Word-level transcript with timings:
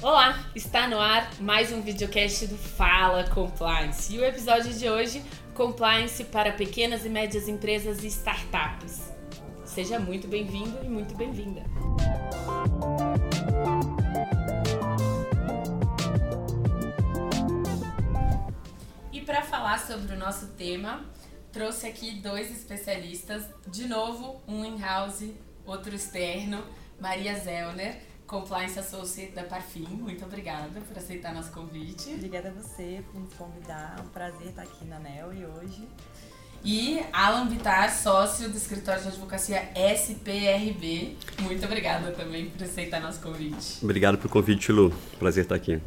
Olá, 0.00 0.48
está 0.54 0.86
no 0.86 0.96
ar 1.00 1.28
mais 1.40 1.72
um 1.72 1.82
videocast 1.82 2.46
do 2.46 2.56
Fala 2.56 3.28
Compliance. 3.28 4.14
E 4.14 4.18
o 4.20 4.24
episódio 4.24 4.72
de 4.72 4.88
hoje, 4.88 5.24
Compliance 5.54 6.22
para 6.22 6.52
pequenas 6.52 7.04
e 7.04 7.08
médias 7.08 7.48
empresas 7.48 8.04
e 8.04 8.06
startups. 8.06 9.12
Seja 9.64 9.98
muito 9.98 10.28
bem-vindo 10.28 10.78
e 10.84 10.88
muito 10.88 11.16
bem-vinda. 11.16 11.64
E 19.12 19.20
para 19.22 19.42
falar 19.42 19.80
sobre 19.80 20.14
o 20.14 20.16
nosso 20.16 20.46
tema, 20.50 21.04
trouxe 21.50 21.88
aqui 21.88 22.20
dois 22.20 22.52
especialistas, 22.52 23.42
de 23.66 23.88
novo, 23.88 24.40
um 24.46 24.64
in-house, 24.64 25.32
outro 25.66 25.92
externo, 25.92 26.62
Maria 27.00 27.34
Zellner 27.34 28.07
Compliance 28.28 28.78
Associate 28.78 29.32
da 29.32 29.42
Parfim. 29.42 29.86
Muito 29.86 30.22
obrigada 30.22 30.80
por 30.86 30.98
aceitar 30.98 31.32
nosso 31.32 31.50
convite. 31.50 32.10
Obrigada 32.12 32.50
a 32.50 32.52
você 32.52 33.02
por 33.10 33.18
nos 33.18 33.32
convidar. 33.32 33.96
É 33.98 34.02
um 34.02 34.08
prazer 34.08 34.48
estar 34.48 34.62
aqui 34.62 34.84
na 34.84 35.00
NEL 35.00 35.32
e 35.32 35.46
hoje. 35.46 35.88
E 36.62 37.00
Alan 37.10 37.48
Vitar, 37.48 37.90
sócio 37.90 38.50
do 38.50 38.56
escritório 38.56 39.00
de 39.00 39.08
advocacia 39.08 39.70
SPRB. 39.74 41.16
Muito 41.40 41.64
obrigada 41.64 42.12
também 42.12 42.50
por 42.50 42.62
aceitar 42.62 43.00
nosso 43.00 43.20
convite. 43.20 43.78
Obrigado 43.82 44.18
pelo 44.18 44.28
convite, 44.28 44.70
Lu. 44.72 44.92
Prazer 45.18 45.44
estar 45.44 45.54
aqui. 45.54 45.80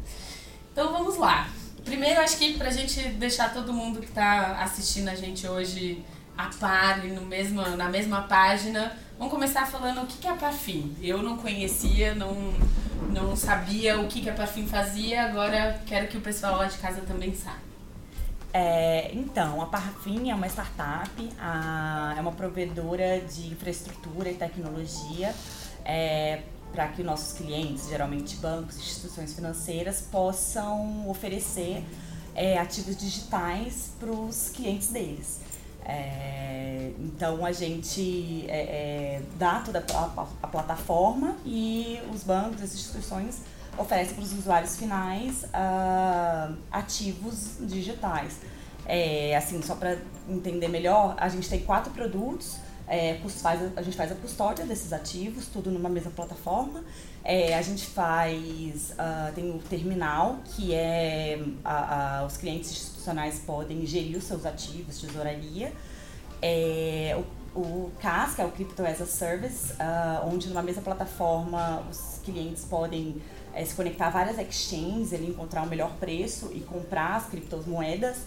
Então 0.72 0.90
vamos 0.90 1.16
lá. 1.16 1.48
Primeiro, 1.84 2.20
acho 2.20 2.38
que 2.38 2.54
para 2.54 2.68
a 2.68 2.72
gente 2.72 3.00
deixar 3.10 3.54
todo 3.54 3.72
mundo 3.72 4.00
que 4.00 4.06
está 4.06 4.62
assistindo 4.62 5.08
a 5.08 5.14
gente 5.14 5.46
hoje 5.46 6.04
a 6.36 6.50
par 6.58 7.04
e 7.04 7.12
no 7.12 7.22
mesmo, 7.22 7.62
na 7.76 7.88
mesma 7.88 8.22
página, 8.22 8.96
Vamos 9.22 9.34
começar 9.34 9.64
falando 9.66 10.02
o 10.02 10.06
que 10.08 10.26
é 10.26 10.30
a 10.30 10.34
Parfim. 10.34 10.96
Eu 11.00 11.22
não 11.22 11.36
conhecia, 11.36 12.12
não, 12.12 12.34
não 13.12 13.36
sabia 13.36 14.00
o 14.00 14.08
que 14.08 14.28
a 14.28 14.32
Parfim 14.32 14.66
fazia, 14.66 15.22
agora 15.22 15.80
quero 15.86 16.08
que 16.08 16.16
o 16.16 16.20
pessoal 16.20 16.56
lá 16.56 16.66
de 16.66 16.76
casa 16.78 17.02
também 17.02 17.32
saiba. 17.32 17.60
É, 18.52 19.12
então, 19.14 19.62
a 19.62 19.66
Parfim 19.66 20.28
é 20.28 20.34
uma 20.34 20.48
startup, 20.48 21.08
a, 21.38 22.16
é 22.18 22.20
uma 22.20 22.32
provedora 22.32 23.20
de 23.20 23.46
infraestrutura 23.46 24.28
e 24.28 24.34
tecnologia 24.34 25.32
é, 25.84 26.42
para 26.72 26.88
que 26.88 27.04
nossos 27.04 27.38
clientes, 27.38 27.88
geralmente 27.88 28.34
bancos, 28.38 28.76
instituições 28.76 29.34
financeiras, 29.34 30.00
possam 30.00 31.08
oferecer 31.08 31.84
é, 32.34 32.58
ativos 32.58 32.96
digitais 32.96 33.92
para 34.00 34.10
os 34.10 34.48
clientes 34.48 34.88
deles. 34.88 35.51
É, 35.84 36.92
então 36.98 37.44
a 37.44 37.52
gente 37.52 38.44
é, 38.48 38.60
é, 38.60 39.22
dá 39.36 39.60
toda 39.60 39.84
a, 39.94 40.26
a, 40.42 40.46
plataforma 40.46 41.36
e 41.44 42.00
os 42.12 42.22
bancos, 42.22 42.62
as 42.62 42.74
instituições 42.74 43.42
oferecem 43.76 44.14
para 44.14 44.22
os 44.22 44.32
usuários 44.32 44.76
finais 44.76 45.44
uh, 45.44 46.56
ativos 46.70 47.56
digitais. 47.60 48.38
É, 48.86 49.36
assim, 49.36 49.62
só 49.62 49.74
para 49.74 49.98
entender 50.28 50.68
melhor, 50.68 51.14
a 51.18 51.28
gente 51.28 51.48
tem 51.48 51.60
quatro 51.60 51.92
produtos. 51.92 52.58
É, 52.86 53.18
faz, 53.40 53.60
a 53.76 53.82
gente 53.82 53.96
faz 53.96 54.12
a 54.12 54.14
custódia 54.16 54.66
desses 54.66 54.92
ativos, 54.92 55.46
tudo 55.46 55.70
numa 55.70 55.88
mesma 55.88 56.10
plataforma. 56.10 56.84
É, 57.24 57.56
a 57.56 57.62
gente 57.62 57.86
faz, 57.86 58.90
uh, 58.92 59.32
tem 59.34 59.50
o 59.50 59.58
terminal, 59.58 60.38
que 60.44 60.74
é 60.74 61.40
a, 61.64 62.18
a, 62.18 62.26
os 62.26 62.36
clientes 62.36 62.70
institucionais 62.72 63.38
podem 63.46 63.86
gerir 63.86 64.16
os 64.16 64.24
seus 64.24 64.44
ativos, 64.44 65.00
tesouraria. 65.00 65.72
É, 66.40 67.16
o, 67.54 67.60
o 67.60 67.92
CAS, 68.00 68.34
que 68.34 68.42
é 68.42 68.44
o 68.44 68.50
Crypto 68.50 68.84
as 68.84 69.00
a 69.00 69.06
Service, 69.06 69.72
uh, 69.74 70.26
onde 70.26 70.48
numa 70.48 70.62
mesma 70.62 70.82
plataforma 70.82 71.84
os 71.88 72.20
clientes 72.24 72.64
podem 72.64 73.22
é, 73.54 73.64
se 73.64 73.74
conectar 73.74 74.08
a 74.08 74.10
várias 74.10 74.38
exchanges, 74.38 75.12
ele 75.12 75.28
encontrar 75.28 75.62
o 75.62 75.66
melhor 75.66 75.92
preço 76.00 76.50
e 76.52 76.60
comprar 76.60 77.16
as 77.16 77.26
criptomoedas. 77.26 78.26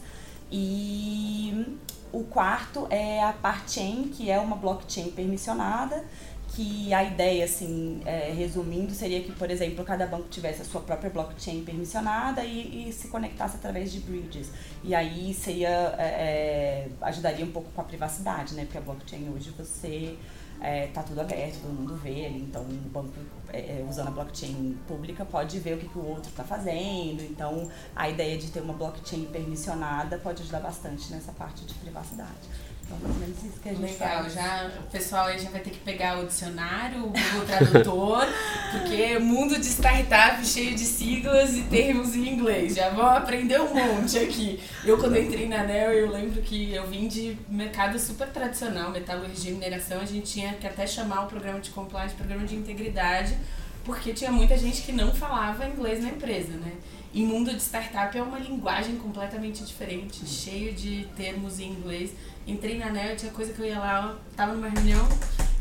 E 0.50 1.78
o 2.14 2.24
quarto 2.24 2.88
é 2.90 3.22
a 3.22 3.34
Parchain, 3.34 4.10
que 4.10 4.30
é 4.30 4.40
uma 4.40 4.56
blockchain 4.56 5.12
permissionada, 5.12 6.06
que 6.50 6.94
a 6.94 7.04
ideia, 7.04 7.46
assim, 7.46 8.02
é, 8.06 8.32
resumindo, 8.32 8.94
seria 8.94 9.22
que, 9.22 9.32
por 9.32 9.50
exemplo, 9.52 9.84
cada 9.84 10.06
banco 10.08 10.28
tivesse 10.30 10.62
a 10.62 10.66
sua 10.66 10.82
própria 10.82 11.10
blockchain 11.10 11.64
permissionada 11.64 12.44
e, 12.44 12.90
e 12.90 12.94
se 12.94 13.08
conectasse 13.08 13.58
através 13.58 13.92
de 13.92 14.00
bridges. 14.00 14.52
E 14.84 14.96
aí 14.96 15.34
seria, 15.34 15.96
é, 15.98 16.04
é 16.04 16.88
ajudaria 17.02 17.46
um 17.46 17.52
pouco 17.52 17.70
com 17.72 17.82
a 17.82 17.84
privacidade, 17.84 18.54
né? 18.54 18.64
Porque 18.64 18.78
a 18.78 18.82
blockchain 18.82 19.30
hoje 19.30 19.52
você 19.58 20.18
é, 20.62 20.88
tá 20.88 21.04
tudo 21.04 21.22
aberto, 21.22 21.62
todo 21.62 21.74
mundo 21.74 21.96
vê 21.96 22.28
então 22.30 22.62
o 22.62 22.90
banco 22.90 23.14
é, 23.52 23.60
é, 23.60 23.86
usando 23.88 24.08
a 24.08 24.12
blockchain 24.12 24.78
pública 24.88 25.26
pode 25.26 25.60
ver 25.60 25.76
o 25.76 25.78
que, 25.78 25.88
que 25.88 25.98
o 25.98 26.06
outro 26.06 26.30
está 26.30 26.44
fazendo, 26.44 27.22
então 27.24 27.70
a 27.96 28.10
ideia 28.10 28.38
de 28.38 28.50
ter 28.50 28.62
uma 28.62 28.74
blockchain 28.74 29.26
permissionada 29.26 30.18
pode 30.18 30.42
ajudar 30.44 30.62
bastante 30.62 31.12
nessa 31.12 31.32
parte 31.32 31.66
de 31.66 31.74
privacidade. 31.76 32.50
Então, 32.86 33.00
mais 33.02 33.16
ou 33.16 33.20
menos 33.20 33.44
isso 33.44 33.60
que 33.60 33.70
a 33.70 33.74
gente 33.74 33.82
Legal, 33.82 34.22
faz. 34.22 34.34
já, 34.34 34.72
o 34.80 34.92
pessoal 34.92 35.26
aí 35.26 35.40
já 35.40 35.50
vai 35.50 35.60
ter 35.60 35.72
que 35.72 35.80
pegar 35.80 36.20
o 36.20 36.28
dicionário, 36.28 37.00
o 37.00 37.08
Google 37.08 37.46
Tradutor, 37.48 38.28
porque 38.72 39.18
mundo 39.18 39.60
de 39.60 39.66
startup 39.66 40.46
cheio 40.46 40.76
de 40.76 40.86
siglas 40.86 41.56
e 41.56 41.64
termos 41.64 42.16
em 42.16 42.30
inglês. 42.30 42.76
Já 42.76 42.90
vão 42.90 43.08
aprender 43.08 43.60
um 43.60 43.74
monte 43.74 44.20
aqui. 44.20 44.62
Eu, 44.84 45.00
quando 45.00 45.18
entrei 45.18 45.48
na 45.48 45.64
NEL, 45.64 45.94
eu 45.94 46.12
lembro 46.12 46.42
que 46.44 46.74
eu 46.74 46.86
vim 46.88 47.08
de 47.08 47.36
mercado 47.50 47.98
super 47.98 48.28
tradicional, 48.30 48.92
metalurgia 48.92 49.50
e 49.50 49.56
mineração. 49.56 50.00
A 50.00 50.06
gente 50.06 50.32
tinha 50.32 50.54
que 50.54 50.68
até 50.68 50.86
chamar 50.86 51.24
o 51.24 51.28
programa 51.28 51.60
de 51.60 51.72
compliance, 51.72 52.14
programa 52.14 52.46
de 52.46 52.56
integridade, 52.56 53.36
porque 53.84 54.14
tinha 54.14 54.32
muita 54.32 54.56
gente 54.58 54.84
que 54.84 54.92
não 54.92 55.12
falava 55.12 55.66
inglês 55.68 56.04
na 56.04 56.10
empresa, 56.10 56.54
né? 56.54 56.74
E 57.16 57.24
mundo 57.24 57.50
de 57.50 57.62
startup 57.62 58.18
é 58.18 58.22
uma 58.22 58.38
linguagem 58.38 58.98
completamente 58.98 59.64
diferente, 59.64 60.28
cheio 60.28 60.74
de 60.74 61.08
termos 61.16 61.62
em 61.62 61.72
inglês. 61.72 62.14
Entrei 62.48 62.78
na 62.78 62.90
NEL, 62.92 63.16
tinha 63.16 63.32
coisa 63.32 63.54
que 63.54 63.60
eu 63.60 63.66
ia 63.66 63.80
lá, 63.80 64.18
tava 64.36 64.54
numa 64.54 64.70
reunião 64.70 65.08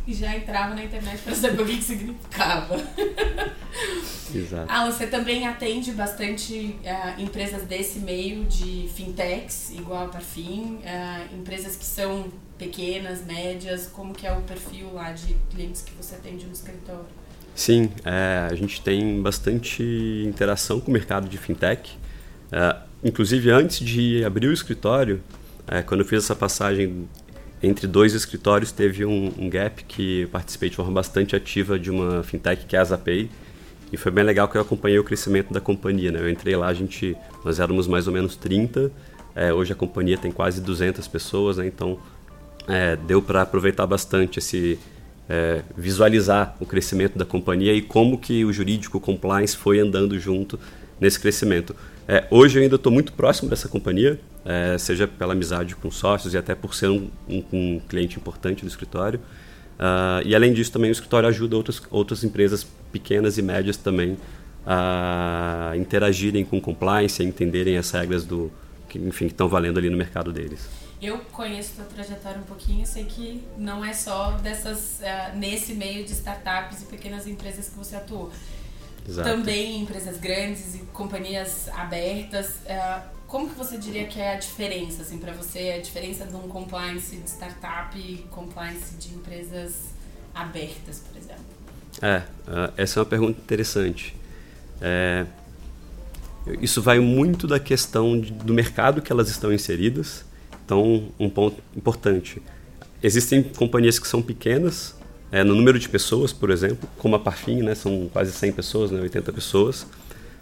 e 0.06 0.12
já 0.12 0.37
entrava 0.37 0.75
na 0.75 0.84
internet 0.84 1.22
para 1.22 1.34
saber 1.34 1.61
o 1.62 1.67
que, 1.67 1.78
que 1.78 1.84
significava. 1.84 2.77
Exato. 4.34 4.67
Ah, 4.69 4.91
você 4.91 5.06
também 5.06 5.47
atende 5.47 5.93
bastante 5.93 6.77
uh, 6.83 7.21
empresas 7.21 7.62
desse 7.62 8.00
meio 8.00 8.44
de 8.44 8.91
fintechs, 8.94 9.71
igual 9.71 10.05
a 10.05 10.09
Parfim, 10.09 10.78
uh, 10.83 11.34
empresas 11.34 11.77
que 11.77 11.84
são 11.84 12.27
pequenas, 12.59 13.25
médias, 13.25 13.87
como 13.87 14.12
que 14.12 14.27
é 14.27 14.33
o 14.33 14.43
perfil 14.43 14.93
lá 14.93 15.12
de 15.12 15.34
clientes 15.50 15.83
que 15.83 15.93
você 15.93 16.17
atende 16.17 16.47
no 16.47 16.53
escritório? 16.53 17.06
Sim, 17.55 17.91
é, 18.05 18.49
a 18.50 18.55
gente 18.55 18.81
tem 18.81 19.23
bastante 19.23 19.83
interação 20.27 20.81
com 20.81 20.91
o 20.91 20.94
mercado 20.94 21.28
de 21.28 21.39
fintech. 21.39 21.97
É, 22.50 22.77
inclusive, 23.03 23.50
antes 23.50 23.78
de 23.78 24.25
abrir 24.25 24.49
o 24.49 24.53
escritório, 24.53 25.23
é, 25.67 25.83
quando 25.83 26.01
eu 26.01 26.07
fiz 26.07 26.25
essa 26.25 26.35
passagem 26.35 27.09
entre 27.63 27.87
dois 27.87 28.15
escritórios, 28.15 28.73
teve 28.73 29.05
um, 29.05 29.33
um, 29.39 29.49
gap 29.49 29.83
que 29.85 30.23
eu 30.23 30.29
participei 30.29 30.69
de 30.69 30.77
forma 30.77 30.93
bastante 30.93 31.35
ativa 31.35 31.79
de 31.79 31.91
uma 31.91 32.23
fintech 32.23 32.67
que 32.67 32.77
é 32.77 32.79
a 32.79 32.85
Zapay. 32.85 33.31
E 33.93 33.97
foi 33.97 34.13
bem 34.13 34.25
legal 34.25 34.49
que 34.49 34.57
eu 34.57 34.61
acompanhei 34.61 34.99
o 34.99 35.05
crescimento 35.05 35.53
da 35.53 35.61
companhia. 35.61 36.11
Né? 36.11 36.21
Eu 36.21 36.29
entrei 36.29 36.57
lá, 36.57 36.67
a 36.67 36.75
gente, 36.75 37.17
nós 37.45 37.61
éramos 37.61 37.87
mais 37.87 38.07
ou 38.07 38.13
menos 38.13 38.37
30. 38.37 38.91
É, 39.35 39.53
hoje 39.53 39.73
a 39.73 39.77
companhia 39.77 40.19
tem 40.19 40.31
quase 40.31 40.61
200 40.61 41.07
pessoas, 41.09 41.57
né? 41.57 41.67
então 41.67 41.99
é, 42.69 42.97
deu 42.97 43.23
para 43.23 43.43
aproveitar 43.43 43.87
bastante 43.87 44.39
esse 44.39 44.79
é, 45.29 45.63
visualizar 45.77 46.57
o 46.61 46.67
crescimento 46.67 47.19
da 47.19 47.25
companhia 47.25 47.73
e 47.73 47.81
como 47.81 48.19
que 48.19 48.45
o 48.45 48.53
jurídico 48.53 49.01
compliance 49.01 49.57
foi 49.57 49.81
andando 49.81 50.19
junto 50.19 50.59
nesse 51.00 51.19
crescimento. 51.19 51.75
É, 52.06 52.27
hoje 52.31 52.59
eu 52.59 52.62
ainda 52.62 52.77
estou 52.77 52.93
muito 52.93 53.12
próximo 53.12 53.49
dessa 53.49 53.69
companhia, 53.69 54.21
é, 54.44 54.77
seja 54.78 55.09
pela 55.09 55.32
amizade 55.32 55.75
com 55.75 55.91
sócios 55.91 56.34
e 56.34 56.38
até 56.38 56.55
por 56.55 56.75
ser 56.75 56.88
um, 56.88 57.09
um, 57.28 57.44
um 57.53 57.81
cliente 57.88 58.19
importante 58.19 58.62
do 58.62 58.69
escritório. 58.69 59.21
Uh, 59.75 60.22
e 60.25 60.34
além 60.34 60.53
disso, 60.53 60.71
também 60.71 60.91
o 60.91 60.93
escritório 60.93 61.28
ajuda 61.28 61.56
outras, 61.56 61.82
outras 61.91 62.22
empresas 62.22 62.65
pequenas 62.93 63.38
e 63.38 63.43
médias 63.43 63.77
também 63.77 64.16
a 64.66 65.72
interagirem 65.76 66.44
com 66.44 66.61
compliance, 66.61 67.20
a 67.20 67.25
entenderem 67.25 67.76
as 67.76 67.90
regras 67.90 68.25
do 68.25 68.50
que, 68.88 68.99
enfim, 68.99 69.26
que 69.26 69.32
estão 69.32 69.49
valendo 69.49 69.79
ali 69.79 69.90
no 69.90 69.97
mercado 69.97 70.32
deles. 70.32 70.69
Eu 71.02 71.19
conheço 71.32 71.75
tua 71.75 71.85
trajetória 71.85 72.38
um 72.38 72.44
pouquinho, 72.44 72.87
sei 72.87 73.05
que 73.05 73.43
não 73.58 73.85
é 73.85 73.93
só 73.93 74.32
dessas 74.43 75.00
uh, 75.00 75.37
nesse 75.37 75.75
meio 75.75 76.05
de 76.05 76.12
startups 76.12 76.82
e 76.82 76.87
pequenas 76.87 77.26
empresas 77.26 77.69
que 77.69 77.76
você 77.76 77.97
atuou. 77.97 78.31
Exato. 79.06 79.29
Também 79.29 79.83
empresas 79.83 80.19
grandes 80.19 80.75
e 80.75 80.79
companhias 80.93 81.69
abertas. 81.69 82.49
Uh, 82.65 83.03
como 83.27 83.49
que 83.49 83.55
você 83.56 83.77
diria 83.77 84.06
que 84.06 84.21
é 84.21 84.35
a 84.35 84.39
diferença, 84.39 85.03
assim, 85.03 85.19
para 85.19 85.33
você, 85.33 85.75
a 85.79 85.81
diferença 85.81 86.25
de 86.25 86.35
um 86.37 86.49
compliance 86.49 87.17
de 87.17 87.29
startup 87.29 87.99
e 87.99 88.27
compliance 88.31 88.95
de 88.95 89.15
empresas 89.15 89.91
abertas, 90.35 91.01
por 91.01 91.17
exemplo? 91.19 91.45
É, 92.01 92.19
uh, 92.19 92.73
essa 92.77 92.99
é 92.99 93.03
uma 93.03 93.09
pergunta 93.09 93.39
interessante. 93.41 94.17
É, 94.81 95.27
isso 96.61 96.83
vai 96.83 96.99
muito 96.99 97.47
da 97.47 97.61
questão 97.61 98.21
de, 98.21 98.33
do 98.33 98.53
mercado 98.53 99.00
que 99.03 99.12
elas 99.12 99.29
estão 99.29 99.53
inseridas 99.53 100.25
então, 100.65 101.09
um 101.19 101.29
ponto 101.29 101.62
importante. 101.77 102.41
Existem 103.03 103.43
companhias 103.43 103.99
que 103.99 104.09
são 104.09 104.23
pequenas, 104.23 104.95
é, 105.35 105.43
no 105.43 105.53
número 105.53 105.81
de 105.81 105.89
pessoas, 105.89 106.33
por 106.33 106.49
exemplo, 106.49 106.89
como 106.97 107.17
a 107.17 107.19
Parfim, 107.19 107.61
né, 107.61 107.75
são 107.75 108.09
quase 108.13 108.31
100 108.31 108.53
pessoas, 108.53 108.93
né, 108.93 109.01
80 109.01 109.33
pessoas. 109.33 109.85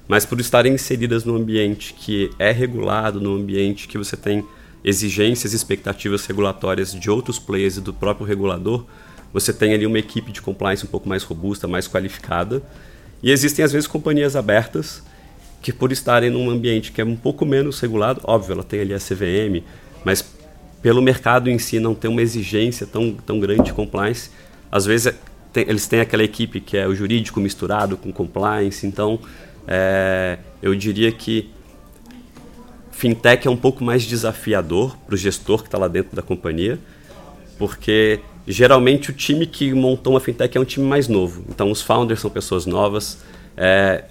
mas 0.06 0.27
por 0.27 0.39
estarem 0.39 0.75
inseridas 0.75 1.25
no 1.25 1.35
ambiente 1.35 1.94
que 1.94 2.29
é 2.39 2.50
regulado, 2.50 3.19
no 3.19 3.35
ambiente 3.35 3.89
que 3.89 3.97
você 3.97 4.19
tem 4.19 4.44
exigências 4.85 5.55
e 5.55 5.56
expectativas 5.56 6.27
regulatórias 6.27 6.93
de 6.93 7.11
outros 7.11 7.39
players 7.39 7.79
e 7.79 7.81
do 7.81 7.94
próprio 7.94 8.27
regulador, 8.27 8.85
você 9.33 9.50
tem 9.50 9.73
ali 9.73 9.87
uma 9.87 9.99
equipe 9.99 10.31
de 10.31 10.43
compliance 10.43 10.85
um 10.85 10.89
pouco 10.89 11.09
mais 11.09 11.23
robusta, 11.23 11.67
mais 11.67 11.89
qualificada. 11.89 12.62
E 13.23 13.31
existem 13.31 13.65
às 13.65 13.73
vezes 13.73 13.87
companhias 13.87 14.37
abertas 14.37 15.03
que 15.62 15.73
por 15.73 15.91
estarem 15.91 16.29
num 16.29 16.50
ambiente 16.50 16.93
que 16.93 17.00
é 17.00 17.05
um 17.05 17.17
pouco 17.17 17.47
menos 17.47 17.81
regulado, 17.81 18.21
óbvio, 18.25 18.53
ela 18.53 18.65
tem 18.65 18.81
ali 18.81 18.93
a 18.93 18.99
CVM, 18.99 19.65
mas 20.05 20.23
pelo 20.83 21.00
mercado 21.00 21.49
em 21.49 21.59
si 21.59 21.81
não 21.81 21.94
tem 21.94 22.11
uma 22.11 22.21
exigência 22.21 22.87
tão, 22.87 23.15
tão 23.15 23.41
grande 23.41 23.62
de 23.62 23.73
compliance, 23.73 24.29
às 24.72 24.86
vezes 24.86 25.14
tem, 25.52 25.69
eles 25.69 25.86
têm 25.86 26.00
aquela 26.00 26.24
equipe 26.24 26.58
que 26.58 26.78
é 26.78 26.88
o 26.88 26.94
jurídico 26.94 27.38
misturado 27.38 27.98
com 27.98 28.10
compliance, 28.10 28.86
então 28.86 29.20
é, 29.69 30.38
eu 30.62 30.74
diria 30.74 31.12
que 31.12 31.50
fintech 32.90 33.46
é 33.46 33.50
um 33.50 33.56
pouco 33.56 33.84
mais 33.84 34.04
desafiador 34.04 34.96
para 35.04 35.14
o 35.14 35.19
gestor 35.19 35.60
que 35.60 35.69
está 35.69 35.76
lá 35.76 35.88
dentro 35.88 36.16
da 36.16 36.22
companhia, 36.22 36.78
porque 37.58 38.20
geralmente 38.48 39.10
o 39.10 39.12
time 39.12 39.46
que 39.46 39.74
montou 39.74 40.14
uma 40.14 40.20
fintech 40.20 40.56
é 40.56 40.60
um 40.60 40.64
time 40.64 40.86
mais 40.86 41.06
novo. 41.06 41.44
Então 41.48 41.70
os 41.70 41.82
founders 41.82 42.20
são 42.20 42.30
pessoas 42.30 42.64
novas. 42.64 43.19
É, 43.56 44.04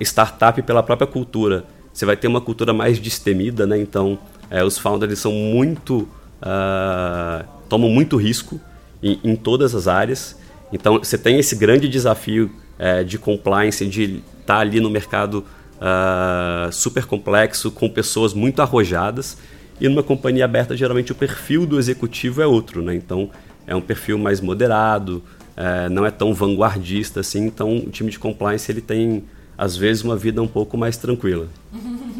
startup 0.00 0.60
pela 0.62 0.82
própria 0.82 1.06
cultura, 1.06 1.64
você 1.92 2.06
vai 2.06 2.16
ter 2.16 2.26
uma 2.26 2.40
cultura 2.40 2.72
mais 2.72 2.98
destemida, 2.98 3.66
né? 3.66 3.78
Então 3.78 4.18
é, 4.50 4.64
os 4.64 4.78
founders 4.78 5.18
são 5.18 5.32
muito 5.32 6.08
uh, 6.40 7.46
tomam 7.68 7.90
muito 7.90 8.16
risco 8.16 8.60
em, 9.02 9.18
em, 9.24 9.36
todas 9.36 9.74
as 9.74 9.88
áreas. 9.88 10.36
Então 10.72 10.98
você 10.98 11.18
tem 11.18 11.38
esse 11.38 11.56
grande 11.56 11.88
desafio 11.88 12.50
é, 12.78 13.02
de 13.02 13.18
compliance, 13.18 13.86
de 13.86 14.22
estar 14.40 14.54
tá 14.54 14.58
ali 14.58 14.80
no 14.80 14.90
mercado 14.90 15.44
uh, 15.78 16.72
super 16.72 17.04
complexo, 17.04 17.70
com 17.70 17.88
pessoas 17.88 18.32
muito 18.32 18.62
arrojadas. 18.62 19.36
E 19.80 19.88
numa 19.88 20.02
companhia 20.02 20.44
aberta, 20.44 20.76
geralmente 20.76 21.10
o 21.12 21.14
perfil 21.14 21.66
do 21.66 21.78
executivo 21.78 22.40
é 22.40 22.46
outro, 22.46 22.82
né? 22.82 22.94
Então 22.94 23.30
é 23.66 23.74
um 23.74 23.80
perfil 23.80 24.18
mais 24.18 24.40
moderado, 24.40 25.22
é, 25.56 25.88
não 25.88 26.06
é 26.06 26.10
tão 26.10 26.32
vanguardista 26.32 27.20
assim. 27.20 27.46
Então 27.46 27.76
o 27.78 27.90
time 27.90 28.10
de 28.10 28.18
compliance 28.18 28.70
ele 28.70 28.80
tem 28.80 29.24
às 29.56 29.76
vezes 29.76 30.02
uma 30.02 30.16
vida 30.16 30.42
um 30.42 30.48
pouco 30.48 30.76
mais 30.76 30.96
tranquila. 30.96 31.48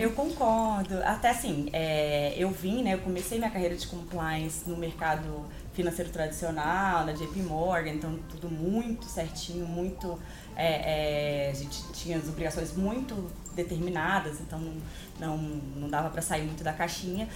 Eu 0.00 0.12
concordo. 0.12 0.94
Até 1.04 1.28
assim, 1.28 1.68
é, 1.74 2.32
eu 2.38 2.50
vim, 2.50 2.82
né? 2.82 2.94
Eu 2.94 3.00
comecei 3.00 3.36
minha 3.36 3.50
carreira 3.50 3.76
de 3.76 3.86
compliance 3.86 4.66
no 4.66 4.74
mercado 4.74 5.44
financeiro 5.72 6.10
tradicional, 6.10 7.06
na 7.06 7.12
JP 7.12 7.40
Morgan, 7.42 7.90
então 7.90 8.18
tudo 8.28 8.48
muito 8.48 9.06
certinho, 9.06 9.66
muito 9.66 10.18
é, 10.56 11.46
é, 11.46 11.50
a 11.50 11.54
gente 11.54 11.82
tinha 11.92 12.18
as 12.18 12.28
obrigações 12.28 12.76
muito 12.76 13.30
determinadas, 13.54 14.40
então 14.40 14.58
não, 14.58 14.74
não, 15.18 15.38
não 15.76 15.88
dava 15.88 16.10
para 16.10 16.22
sair 16.22 16.42
muito 16.42 16.64
da 16.64 16.72
caixinha. 16.72 17.28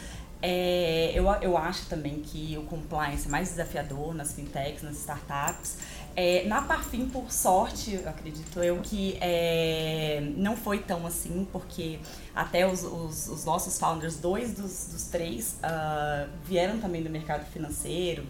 É, 0.46 1.10
eu, 1.14 1.24
eu 1.40 1.56
acho 1.56 1.86
também 1.86 2.20
que 2.20 2.54
o 2.58 2.64
compliance 2.64 3.26
é 3.26 3.30
mais 3.30 3.48
desafiador 3.48 4.14
nas 4.14 4.34
fintechs, 4.34 4.82
nas 4.82 4.96
startups. 4.96 5.78
É, 6.16 6.46
na 6.46 6.62
Parfim, 6.62 7.08
por 7.08 7.32
sorte, 7.32 7.96
acredito 8.06 8.62
eu, 8.62 8.78
que 8.80 9.18
é, 9.20 10.22
não 10.36 10.56
foi 10.56 10.78
tão 10.78 11.04
assim, 11.06 11.46
porque 11.50 11.98
até 12.34 12.66
os, 12.66 12.84
os, 12.84 13.28
os 13.28 13.44
nossos 13.44 13.78
founders, 13.78 14.16
dois 14.18 14.54
dos, 14.54 14.88
dos 14.92 15.04
três, 15.08 15.58
uh, 15.64 16.30
vieram 16.44 16.78
também 16.78 17.02
do 17.02 17.10
mercado 17.10 17.44
financeiro, 17.46 18.24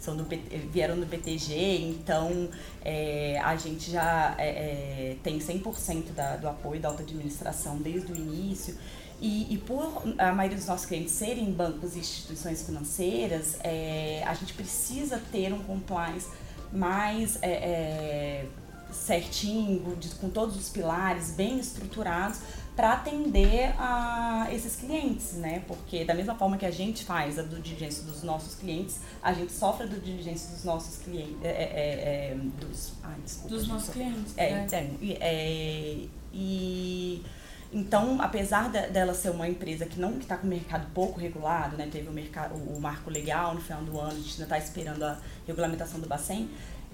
são 0.00 0.16
do, 0.16 0.26
vieram 0.70 0.98
do 0.98 1.06
BTG, 1.06 1.80
então 1.82 2.48
é, 2.84 3.38
a 3.42 3.56
gente 3.56 3.90
já 3.90 4.34
é, 4.38 4.48
é, 4.48 5.16
tem 5.22 5.38
100% 5.38 6.12
da, 6.12 6.36
do 6.36 6.48
apoio 6.48 6.80
da 6.80 6.88
auto-administração 6.88 7.78
desde 7.78 8.12
o 8.12 8.16
início. 8.16 8.76
E, 9.20 9.52
e, 9.52 9.58
por 9.58 10.04
a 10.16 10.32
maioria 10.32 10.56
dos 10.56 10.68
nossos 10.68 10.86
clientes 10.86 11.12
serem 11.12 11.50
bancos 11.50 11.96
e 11.96 11.98
instituições 11.98 12.62
financeiras, 12.62 13.58
é, 13.64 14.22
a 14.24 14.32
gente 14.34 14.54
precisa 14.54 15.20
ter 15.32 15.52
um 15.52 15.58
compliance 15.64 16.28
mais 16.72 17.38
é, 17.42 17.50
é, 17.50 18.46
certinho, 18.92 19.96
de, 19.96 20.08
com 20.16 20.28
todos 20.28 20.56
os 20.56 20.68
pilares 20.68 21.32
bem 21.32 21.58
estruturados, 21.58 22.40
para 22.74 22.92
atender 22.92 23.74
a 23.76 24.46
esses 24.52 24.76
clientes, 24.76 25.32
né? 25.32 25.64
Porque 25.66 26.04
da 26.04 26.14
mesma 26.14 26.36
forma 26.36 26.56
que 26.56 26.64
a 26.64 26.70
gente 26.70 27.04
faz 27.04 27.36
a 27.36 27.42
do 27.42 27.60
diligência 27.60 28.04
dos 28.04 28.22
nossos 28.22 28.54
clientes, 28.54 29.00
a 29.20 29.32
gente 29.32 29.52
sofre 29.52 29.84
a 29.84 29.86
do 29.88 30.00
diligência 30.00 30.54
dos 30.54 30.62
nossos 30.62 31.02
clientes, 31.02 31.42
é, 31.42 31.48
é, 31.48 31.52
é, 31.52 32.36
dos, 32.60 32.92
ai, 33.02 33.16
desculpa, 33.24 33.48
dos 33.48 33.66
nossos 33.66 33.88
clientes. 33.90 34.32
É, 34.36 34.52
né? 34.52 34.66
então, 34.66 34.96
é, 35.20 36.06
e 36.32 37.24
então, 37.72 38.20
apesar 38.20 38.70
de, 38.70 38.86
dela 38.88 39.12
ser 39.12 39.30
uma 39.30 39.46
empresa 39.46 39.84
que 39.84 40.00
não 40.00 40.18
está 40.18 40.36
com 40.36 40.46
o 40.46 40.50
mercado 40.50 40.86
pouco 40.94 41.20
regulado, 41.20 41.76
né, 41.76 41.88
teve 41.90 42.08
o, 42.08 42.12
mercado, 42.12 42.54
o 42.54 42.80
marco 42.80 43.10
legal 43.10 43.54
no 43.54 43.60
final 43.60 43.82
do 43.82 43.98
ano, 43.98 44.12
a 44.12 44.14
gente 44.14 44.32
ainda 44.32 44.44
está 44.44 44.58
esperando 44.58 45.02
a 45.02 45.18
regulamentação 45.46 46.00
do 46.00 46.08
Bacen, 46.08 46.48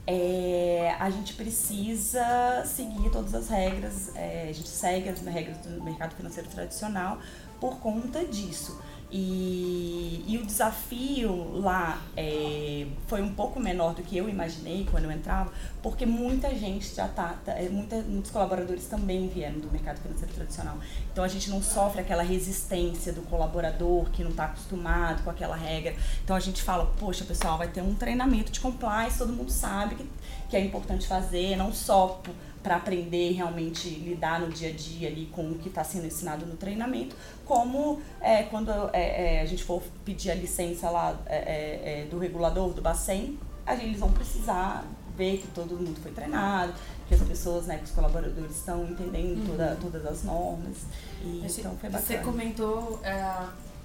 é, 0.07 0.95
a 0.99 1.09
gente 1.09 1.35
precisa 1.35 2.63
seguir 2.67 3.11
todas 3.11 3.35
as 3.35 3.49
regras, 3.49 4.15
é, 4.17 4.49
a 4.51 4.53
gente 4.53 4.69
segue 4.69 5.09
as 5.09 5.21
regras 5.21 5.59
do 5.59 5.83
mercado 5.83 6.15
financeiro 6.15 6.49
tradicional 6.49 7.19
por 7.61 7.79
conta 7.79 8.25
disso. 8.25 8.79
E, 9.11 10.25
e 10.27 10.39
o 10.39 10.45
desafio 10.45 11.61
lá 11.61 12.03
é, 12.17 12.87
foi 13.07 13.23
um 13.23 13.33
pouco 13.33 13.61
menor 13.61 13.95
do 13.95 14.03
que 14.03 14.17
eu 14.17 14.29
imaginei 14.29 14.87
quando 14.91 15.05
eu 15.05 15.13
entrava, 15.13 15.53
porque 15.83 16.05
muita 16.05 16.53
gente 16.55 16.93
já 16.95 17.07
está, 17.07 17.35
tá, 17.45 17.53
é, 17.53 17.69
muitos 17.69 18.31
colaboradores 18.31 18.87
também 18.87 19.29
vieram 19.29 19.61
do 19.61 19.71
mercado 19.71 20.01
financeiro 20.01 20.35
tradicional. 20.35 20.77
Então 21.13 21.23
a 21.23 21.29
gente 21.29 21.49
não 21.49 21.63
sofre 21.63 22.01
aquela 22.01 22.23
resistência 22.25 23.13
do 23.13 23.23
colaborador 23.23 24.11
que 24.11 24.25
não 24.25 24.31
está 24.31 24.47
acostumado 24.47 25.23
com 25.23 25.31
aquela 25.31 25.55
regra. 25.55 25.95
Então 26.25 26.35
a 26.35 26.41
gente 26.41 26.63
fala, 26.63 26.87
poxa 26.99 27.25
pessoal, 27.25 27.57
vai 27.57 27.69
ter 27.69 27.83
um 27.83 27.95
treinamento 27.95 28.51
de 28.51 28.59
compliance, 28.59 29.19
todo 29.19 29.33
mundo 29.33 29.51
sabe 29.51 29.95
que, 29.95 30.11
que 30.51 30.57
é 30.57 30.61
importante 30.61 31.07
fazer, 31.07 31.57
não 31.57 31.73
só 31.73 32.21
para 32.65 32.77
aprender 32.77 33.33
realmente 33.33 33.91
lidar 33.91 34.41
no 34.41 34.49
dia 34.49 34.71
a 34.71 34.73
dia 34.73 35.09
ali 35.09 35.27
com 35.27 35.51
o 35.51 35.59
que 35.59 35.69
está 35.69 35.85
sendo 35.85 36.07
ensinado 36.07 36.47
no 36.47 36.57
treinamento, 36.57 37.15
como 37.45 38.01
é, 38.23 38.45
quando 38.45 38.71
é, 38.95 39.37
é, 39.37 39.41
a 39.43 39.45
gente 39.45 39.63
for 39.63 39.83
pedir 40.03 40.31
a 40.31 40.35
licença 40.35 40.89
lá 40.89 41.15
é, 41.27 41.37
é, 41.37 42.01
é, 42.01 42.05
do 42.07 42.19
regulador 42.19 42.73
do 42.73 42.81
Bacen, 42.81 43.39
a 43.67 43.75
gente, 43.75 43.89
eles 43.89 44.01
vão 44.01 44.11
precisar 44.11 44.83
ver 45.15 45.37
que 45.37 45.47
todo 45.49 45.77
mundo 45.77 46.01
foi 46.03 46.11
treinado, 46.11 46.73
que 47.07 47.15
as 47.15 47.21
pessoas, 47.21 47.67
né, 47.67 47.77
que 47.77 47.85
os 47.85 47.91
colaboradores 47.91 48.57
estão 48.57 48.83
entendendo 48.85 49.41
uhum. 49.41 49.47
toda, 49.47 49.77
todas 49.79 50.07
as 50.07 50.25
normas. 50.25 50.79
E, 51.23 51.45
então 51.45 51.77
foi 51.77 51.91
bacana. 51.91 52.01
Você 52.01 52.17
comentou 52.19 52.99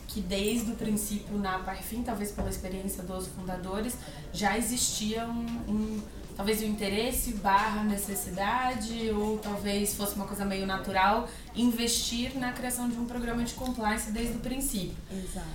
que 0.07 0.21
desde 0.21 0.71
o 0.71 0.75
princípio 0.75 1.37
na 1.37 1.59
Parfim, 1.59 2.01
talvez 2.01 2.31
pela 2.31 2.49
experiência 2.49 3.03
dos 3.03 3.27
fundadores, 3.27 3.95
já 4.33 4.57
existia 4.57 5.25
um, 5.25 5.45
um 5.67 6.01
talvez 6.39 6.61
o 6.61 6.63
interesse 6.63 7.33
barra 7.33 7.83
necessidade, 7.83 9.11
ou 9.11 9.37
talvez 9.39 9.93
fosse 9.93 10.15
uma 10.15 10.25
coisa 10.25 10.45
meio 10.45 10.65
natural, 10.65 11.27
investir 11.53 12.33
na 12.39 12.53
criação 12.53 12.87
de 12.87 12.97
um 12.97 13.03
programa 13.03 13.43
de 13.43 13.53
compliance 13.55 14.09
desde 14.09 14.37
o 14.37 14.39
princípio. 14.39 14.95
Exato. 15.11 15.45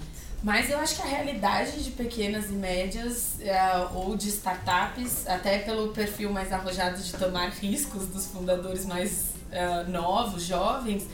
Mas 0.43 0.69
eu 0.69 0.79
acho 0.79 0.97
que 0.97 1.01
a 1.01 1.07
realidade 1.07 1.83
de 1.83 1.91
pequenas 1.93 2.51
e 2.51 2.53
médias 2.53 3.39
uh, 3.41 3.97
ou 3.97 4.15
de 4.15 4.29
startups, 4.29 5.27
até 5.27 5.61
pelo 5.61 5.89
perfil 5.89 6.31
mais 6.31 6.53
arrojado 6.53 7.01
de 7.01 7.15
tomar 7.15 7.49
riscos 7.63 8.07
dos 8.09 8.27
fundadores 8.27 8.85
mais 8.85 9.33
uh, 9.53 9.91
novos, 9.91 10.43
jovens, 10.43 11.09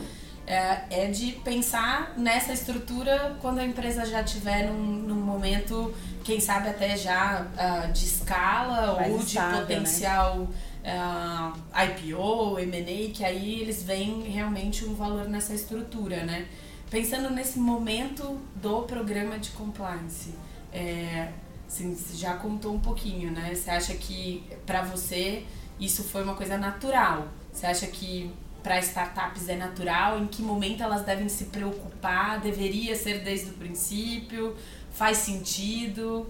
é, 0.50 1.04
é 1.04 1.06
de 1.06 1.30
pensar 1.44 2.12
nessa 2.16 2.52
estrutura 2.52 3.36
quando 3.40 3.60
a 3.60 3.64
empresa 3.64 4.04
já 4.04 4.20
estiver 4.20 4.66
num, 4.66 4.82
num 4.82 5.14
momento, 5.14 5.94
quem 6.24 6.40
sabe 6.40 6.68
até 6.68 6.96
já 6.96 7.46
uh, 7.54 7.92
de 7.92 8.04
escala 8.04 8.94
Mais 8.96 9.12
ou 9.12 9.18
estável, 9.20 9.50
de 9.50 9.56
né? 9.56 9.60
potencial 9.60 10.38
né? 10.38 10.48
uh, 10.84 11.82
IPO, 11.84 12.58
M&A, 12.58 13.12
que 13.12 13.24
aí 13.24 13.60
eles 13.60 13.82
veem 13.82 14.22
realmente 14.22 14.84
um 14.84 14.94
valor 14.94 15.28
nessa 15.28 15.54
estrutura, 15.54 16.24
né? 16.24 16.46
Pensando 16.90 17.30
nesse 17.30 17.58
momento 17.58 18.40
do 18.56 18.82
programa 18.82 19.38
de 19.38 19.50
compliance, 19.50 20.34
é, 20.72 21.28
assim, 21.66 21.94
você 21.94 22.16
já 22.16 22.34
contou 22.34 22.74
um 22.74 22.80
pouquinho, 22.80 23.30
né? 23.30 23.54
Você 23.54 23.70
acha 23.70 23.94
que 23.94 24.44
para 24.66 24.82
você 24.82 25.44
isso 25.78 26.02
foi 26.02 26.22
uma 26.22 26.34
coisa 26.34 26.58
natural? 26.58 27.28
Você 27.52 27.66
acha 27.66 27.86
que 27.86 28.32
para 28.62 28.78
startups 28.80 29.48
é 29.48 29.56
natural? 29.56 30.18
Em 30.18 30.26
que 30.26 30.42
momento 30.42 30.82
elas 30.82 31.02
devem 31.02 31.28
se 31.28 31.46
preocupar? 31.46 32.40
Deveria 32.40 32.94
ser 32.96 33.20
desde 33.22 33.50
o 33.50 33.54
princípio? 33.54 34.56
Faz 34.92 35.18
sentido? 35.18 36.26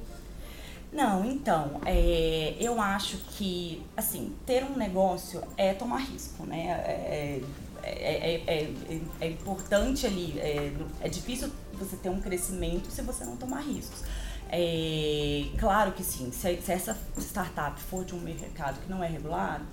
Não, 0.92 1.24
então, 1.24 1.80
é, 1.86 2.56
eu 2.58 2.80
acho 2.80 3.16
que, 3.36 3.82
assim, 3.96 4.34
ter 4.44 4.64
um 4.64 4.76
negócio 4.76 5.40
é 5.56 5.72
tomar 5.72 5.98
risco, 5.98 6.44
né? 6.44 6.66
É, 6.84 7.40
é, 7.82 8.42
é, 8.46 9.00
é 9.20 9.28
importante 9.28 10.06
ali, 10.06 10.38
é, 10.38 11.08
difícil 11.08 11.50
você 11.72 11.96
ter 11.96 12.10
um 12.10 12.20
crescimento 12.20 12.90
se 12.90 13.02
você 13.02 13.24
não 13.24 13.36
tomar 13.36 13.60
riscos. 13.60 14.02
É, 14.50 15.44
claro 15.58 15.92
que 15.92 16.02
sim, 16.02 16.32
se, 16.32 16.60
se 16.60 16.72
essa 16.72 16.98
startup 17.18 17.80
for 17.80 18.04
de 18.04 18.14
um 18.14 18.20
mercado 18.20 18.80
que 18.80 18.90
não 18.90 19.02
é 19.02 19.06
regulado, 19.06 19.64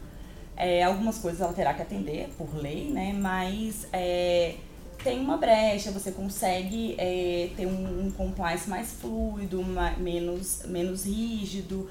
É, 0.58 0.84
algumas 0.84 1.20
coisas 1.20 1.40
ela 1.40 1.54
terá 1.54 1.74
que 1.74 1.82
atender 1.82 2.30
por 2.38 2.56
lei, 2.56 2.90
né? 2.90 3.14
Mas 3.14 3.88
é, 3.94 4.56
tem 5.04 5.20
uma 5.20 5.38
brecha, 5.38 5.92
você 5.92 6.12
consegue 6.12 6.96
é, 6.98 7.52
ter 7.56 7.68
um, 7.68 8.08
um 8.08 8.12
compliance 8.12 8.70
mais 8.70 8.92
fluido, 8.92 9.64
menos, 9.98 10.64
menos 10.66 11.06
rígido. 11.06 11.88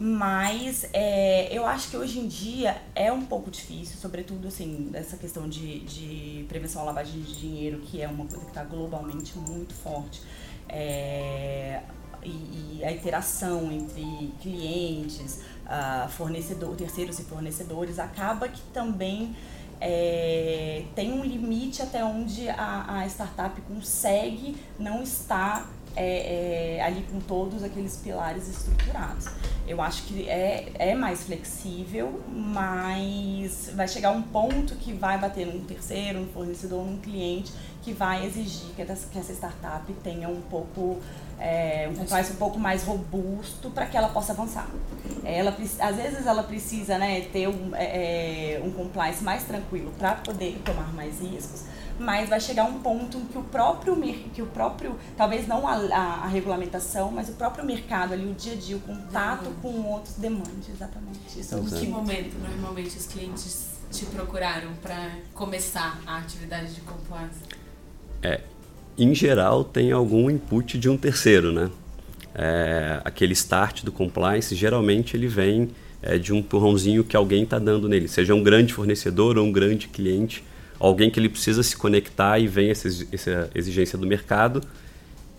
Mas 0.00 0.88
é, 0.92 1.48
eu 1.52 1.66
acho 1.66 1.90
que 1.90 1.96
hoje 1.96 2.20
em 2.20 2.28
dia 2.28 2.80
é 2.94 3.12
um 3.12 3.26
pouco 3.26 3.50
difícil, 3.50 3.96
sobretudo 3.98 4.46
assim, 4.46 4.88
dessa 4.92 5.16
questão 5.16 5.48
de, 5.48 5.80
de 5.80 6.46
prevenção 6.48 6.82
à 6.82 6.84
lavagem 6.84 7.20
de 7.20 7.38
dinheiro, 7.38 7.80
que 7.80 8.00
é 8.00 8.06
uma 8.06 8.24
coisa 8.24 8.44
que 8.44 8.50
está 8.50 8.62
globalmente 8.62 9.36
muito 9.36 9.74
forte. 9.74 10.22
É, 10.68 11.82
e, 12.22 12.78
e, 12.78 12.84
a 12.84 12.92
interação 12.92 13.72
entre 13.72 14.32
clientes, 14.40 15.40
uh, 15.68 16.08
fornecedor, 16.08 16.74
terceiros 16.74 17.18
e 17.18 17.24
fornecedores 17.24 17.98
acaba 17.98 18.48
que 18.48 18.62
também 18.72 19.36
é, 19.80 20.84
tem 20.94 21.12
um 21.12 21.24
limite 21.24 21.82
até 21.82 22.04
onde 22.04 22.48
a, 22.48 23.00
a 23.00 23.06
startup 23.06 23.60
consegue 23.62 24.56
não 24.78 25.02
estar 25.02 25.70
é, 25.98 26.76
é, 26.76 26.82
ali 26.82 27.02
com 27.10 27.18
todos 27.18 27.64
aqueles 27.64 27.96
pilares 27.96 28.48
estruturados. 28.48 29.26
Eu 29.66 29.82
acho 29.82 30.04
que 30.04 30.28
é, 30.28 30.70
é 30.78 30.94
mais 30.94 31.24
flexível, 31.24 32.22
mas 32.28 33.70
vai 33.74 33.88
chegar 33.88 34.12
um 34.12 34.22
ponto 34.22 34.76
que 34.76 34.92
vai 34.92 35.18
bater 35.18 35.46
num 35.46 35.64
terceiro, 35.64 36.20
num 36.20 36.28
fornecedor, 36.28 36.84
num 36.84 36.98
cliente, 36.98 37.52
que 37.82 37.92
vai 37.92 38.24
exigir 38.24 38.70
que 38.76 38.82
essa, 38.82 39.08
que 39.08 39.18
essa 39.18 39.32
startup 39.32 39.92
tenha 40.04 40.28
um 40.28 40.40
pouco 40.42 40.98
é, 41.38 41.88
um 41.90 41.94
compliance 41.94 42.32
um 42.32 42.36
pouco 42.36 42.58
mais 42.58 42.84
robusto 42.84 43.70
para 43.70 43.86
que 43.86 43.96
ela 43.96 44.08
possa 44.08 44.32
avançar. 44.32 44.68
Ela, 45.24 45.56
às 45.80 45.96
vezes 45.96 46.26
ela 46.26 46.42
precisa 46.44 46.96
né, 46.96 47.22
ter 47.32 47.48
um, 47.48 47.74
é, 47.74 48.54
é 48.54 48.62
um 48.64 48.70
compliance 48.70 49.22
mais 49.22 49.44
tranquilo 49.44 49.92
para 49.98 50.14
poder 50.14 50.60
tomar 50.64 50.92
mais 50.94 51.20
riscos, 51.20 51.64
mas 51.98 52.28
vai 52.28 52.40
chegar 52.40 52.64
um 52.64 52.78
ponto 52.80 53.18
em 53.18 53.24
que 53.24 53.38
o 53.38 53.42
próprio, 53.42 53.96
que 54.32 54.42
o 54.42 54.46
próprio 54.46 54.96
talvez 55.16 55.46
não 55.46 55.66
a, 55.66 55.74
a, 55.74 56.24
a 56.24 56.26
regulamentação, 56.28 57.10
mas 57.10 57.28
o 57.28 57.32
próprio 57.32 57.64
mercado 57.64 58.12
ali, 58.12 58.30
o 58.30 58.34
dia 58.34 58.52
a 58.52 58.56
dia, 58.56 58.76
o 58.76 58.80
contato 58.80 59.50
com 59.60 59.68
outros 59.84 60.14
demande, 60.14 60.70
exatamente. 60.70 61.38
Isso 61.38 61.56
em 61.56 61.64
que 61.64 61.86
momento 61.86 62.36
normalmente 62.38 62.96
os 62.96 63.06
clientes 63.06 63.78
te 63.90 64.04
procuraram 64.06 64.72
para 64.82 65.12
começar 65.34 66.00
a 66.06 66.18
atividade 66.18 66.74
de 66.74 66.80
compliance? 66.82 67.40
É, 68.22 68.40
em 68.98 69.14
geral, 69.14 69.64
tem 69.64 69.92
algum 69.92 70.30
input 70.30 70.78
de 70.78 70.88
um 70.88 70.96
terceiro, 70.96 71.52
né? 71.52 71.70
É, 72.34 73.00
aquele 73.04 73.32
start 73.32 73.82
do 73.82 73.90
compliance, 73.90 74.54
geralmente 74.54 75.16
ele 75.16 75.26
vem 75.26 75.70
é, 76.02 76.18
de 76.18 76.32
um 76.32 76.36
empurrãozinho 76.36 77.02
que 77.02 77.16
alguém 77.16 77.42
está 77.42 77.58
dando 77.58 77.88
nele, 77.88 78.06
seja 78.06 78.34
um 78.34 78.42
grande 78.42 78.72
fornecedor 78.72 79.38
ou 79.38 79.44
um 79.44 79.52
grande 79.52 79.88
cliente, 79.88 80.44
alguém 80.78 81.10
que 81.10 81.18
ele 81.18 81.28
precisa 81.28 81.62
se 81.62 81.76
conectar 81.76 82.38
e 82.38 82.46
vem 82.46 82.70
essa, 82.70 82.88
essa 83.12 83.50
exigência 83.54 83.98
do 83.98 84.06
mercado, 84.06 84.62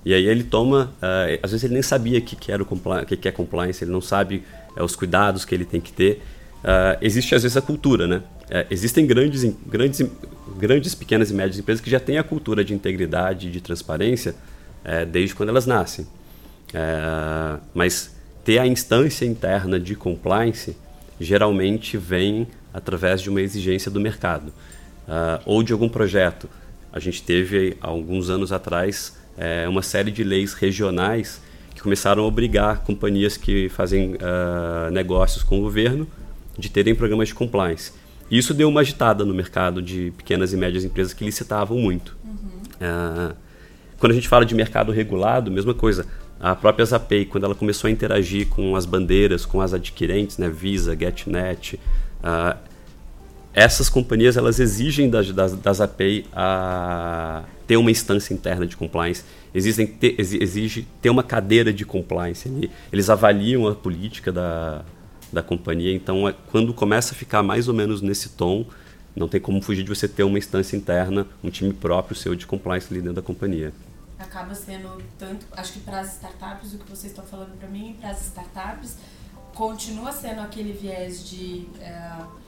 e 0.04 0.14
aí 0.14 0.28
ele 0.28 0.44
toma, 0.44 0.94
uh, 1.02 1.40
às 1.44 1.52
vezes 1.52 1.66
ele 1.66 1.74
nem 1.74 1.84
sabia 1.84 2.22
que, 2.22 2.36
que, 2.36 2.52
era 2.52 2.64
o 2.64 3.06
que, 3.06 3.18
que 3.18 3.28
é 3.28 3.32
compliance, 3.32 3.84
ele 3.84 3.92
não 3.92 4.02
sabe 4.02 4.44
uh, 4.78 4.84
os 4.84 4.96
cuidados 4.96 5.44
que 5.44 5.54
ele 5.54 5.66
tem 5.66 5.82
que 5.82 5.92
ter. 5.92 6.22
Uh, 6.64 6.98
existe 7.02 7.36
às 7.36 7.44
vezes 7.44 7.58
a 7.58 7.62
cultura, 7.62 8.08
né? 8.08 8.24
Existem 8.72 9.06
grandes, 9.06 9.44
grandes, 9.68 10.02
grandes, 10.58 10.96
pequenas 10.96 11.30
e 11.30 11.36
médias 11.36 11.60
empresas 11.60 11.80
que 11.80 11.90
já 11.90 12.00
têm 12.00 12.18
a 12.18 12.24
cultura 12.24 12.66
de 12.66 12.74
integridade 12.74 13.52
de 13.52 13.62
transparência 13.62 14.34
desde 15.12 15.36
quando 15.36 15.50
elas 15.50 15.68
nascem. 15.68 16.08
Mas 17.72 18.16
ter 18.44 18.58
a 18.58 18.66
instância 18.66 19.24
interna 19.24 19.80
de 19.80 19.94
compliance 19.94 20.76
geralmente 21.22 21.96
vem 21.96 22.48
através 22.74 23.22
de 23.22 23.30
uma 23.30 23.40
exigência 23.40 23.92
do 23.92 24.00
mercado 24.00 24.52
uh, 25.10 25.42
ou 25.46 25.64
de 25.64 25.74
algum 25.74 25.90
projeto. 25.90 26.48
A 26.94 27.00
gente 27.00 27.22
teve, 27.22 27.76
há 27.82 27.88
alguns 27.88 28.30
anos 28.30 28.52
atrás, 28.52 29.18
é, 29.38 29.68
uma 29.68 29.82
série 29.82 30.12
de 30.12 30.24
leis 30.24 30.54
regionais 30.54 31.42
que 31.74 31.82
começaram 31.82 32.24
a 32.24 32.28
obrigar 32.28 32.84
companhias 32.84 33.38
que 33.38 33.70
fazem 33.70 34.16
uh, 34.16 34.92
negócios 34.92 35.44
com 35.44 35.60
o 35.60 35.62
governo 35.62 36.08
de 36.58 36.70
terem 36.70 36.94
programas 36.94 37.30
de 37.30 37.36
compliance. 37.36 37.94
Isso 38.30 38.54
deu 38.54 38.68
uma 38.68 38.82
agitada 38.82 39.24
no 39.24 39.34
mercado 39.34 39.82
de 39.82 40.12
pequenas 40.18 40.52
e 40.52 40.58
médias 40.58 40.84
empresas 40.84 41.14
que 41.14 41.24
licitavam 41.24 41.78
muito. 41.78 42.18
Uhum. 42.24 43.32
Uh, 43.32 43.36
quando 43.98 44.12
a 44.12 44.16
gente 44.16 44.28
fala 44.28 44.46
de 44.46 44.54
mercado 44.54 44.92
regulado, 44.92 45.50
mesma 45.50 45.74
coisa. 45.74 46.06
A 46.40 46.56
própria 46.56 46.86
Zapay, 46.86 47.26
quando 47.26 47.44
ela 47.44 47.56
começou 47.56 47.88
a 47.88 47.92
interagir 47.92 48.48
com 48.48 48.76
as 48.76 48.86
bandeiras, 48.86 49.46
com 49.46 49.60
as 49.60 49.74
adquirentes, 49.74 50.38
né, 50.38 50.50
Visa, 50.50 50.96
GetNet, 50.98 51.80
uh, 52.24 52.58
essas 53.60 53.90
companhias 53.90 54.38
elas 54.38 54.58
exigem 54.58 55.10
da, 55.10 55.22
da, 55.22 55.48
da 55.48 55.74
Zapay 55.74 56.26
a 56.32 57.44
ter 57.68 57.76
uma 57.76 57.92
instância 57.92 58.34
interna 58.34 58.66
de 58.66 58.78
compliance, 58.78 59.24
exigem 59.54 59.86
ter, 59.86 60.16
exige 60.18 60.88
ter 61.02 61.10
uma 61.10 61.22
cadeira 61.22 61.74
de 61.74 61.86
compliance. 61.86 62.70
Eles 62.92 63.10
avaliam 63.10 63.68
a 63.68 63.76
política 63.76 64.32
da, 64.32 64.82
da 65.32 65.44
companhia. 65.44 65.94
Então, 65.94 66.28
é, 66.28 66.34
quando 66.52 66.74
começa 66.74 67.14
a 67.14 67.18
ficar 67.18 67.44
mais 67.44 67.68
ou 67.68 67.74
menos 67.74 68.02
nesse 68.02 68.30
tom, 68.30 68.66
não 69.14 69.28
tem 69.28 69.42
como 69.42 69.62
fugir 69.62 69.84
de 69.84 69.90
você 69.90 70.08
ter 70.08 70.24
uma 70.24 70.38
instância 70.38 70.78
interna, 70.78 71.28
um 71.44 71.50
time 71.50 71.74
próprio 71.74 72.16
seu 72.16 72.36
de 72.36 72.48
compliance 72.48 72.88
ali 72.90 73.02
dentro 73.02 73.16
da 73.16 73.22
companhia. 73.22 73.74
Acaba 74.18 74.56
sendo 74.56 75.02
tanto, 75.18 75.46
acho 75.52 75.74
que 75.74 75.80
para 75.82 76.00
as 76.00 76.14
startups, 76.14 76.74
o 76.74 76.78
que 76.78 76.90
vocês 76.90 77.12
estão 77.12 77.26
falando 77.26 77.58
para 77.60 77.68
mim, 77.68 77.98
para 78.00 78.12
as 78.12 78.26
startups, 78.26 78.98
continua 79.54 80.14
sendo 80.14 80.40
aquele 80.40 80.72
viés 80.72 81.30
de. 81.30 81.68
É, 81.82 82.39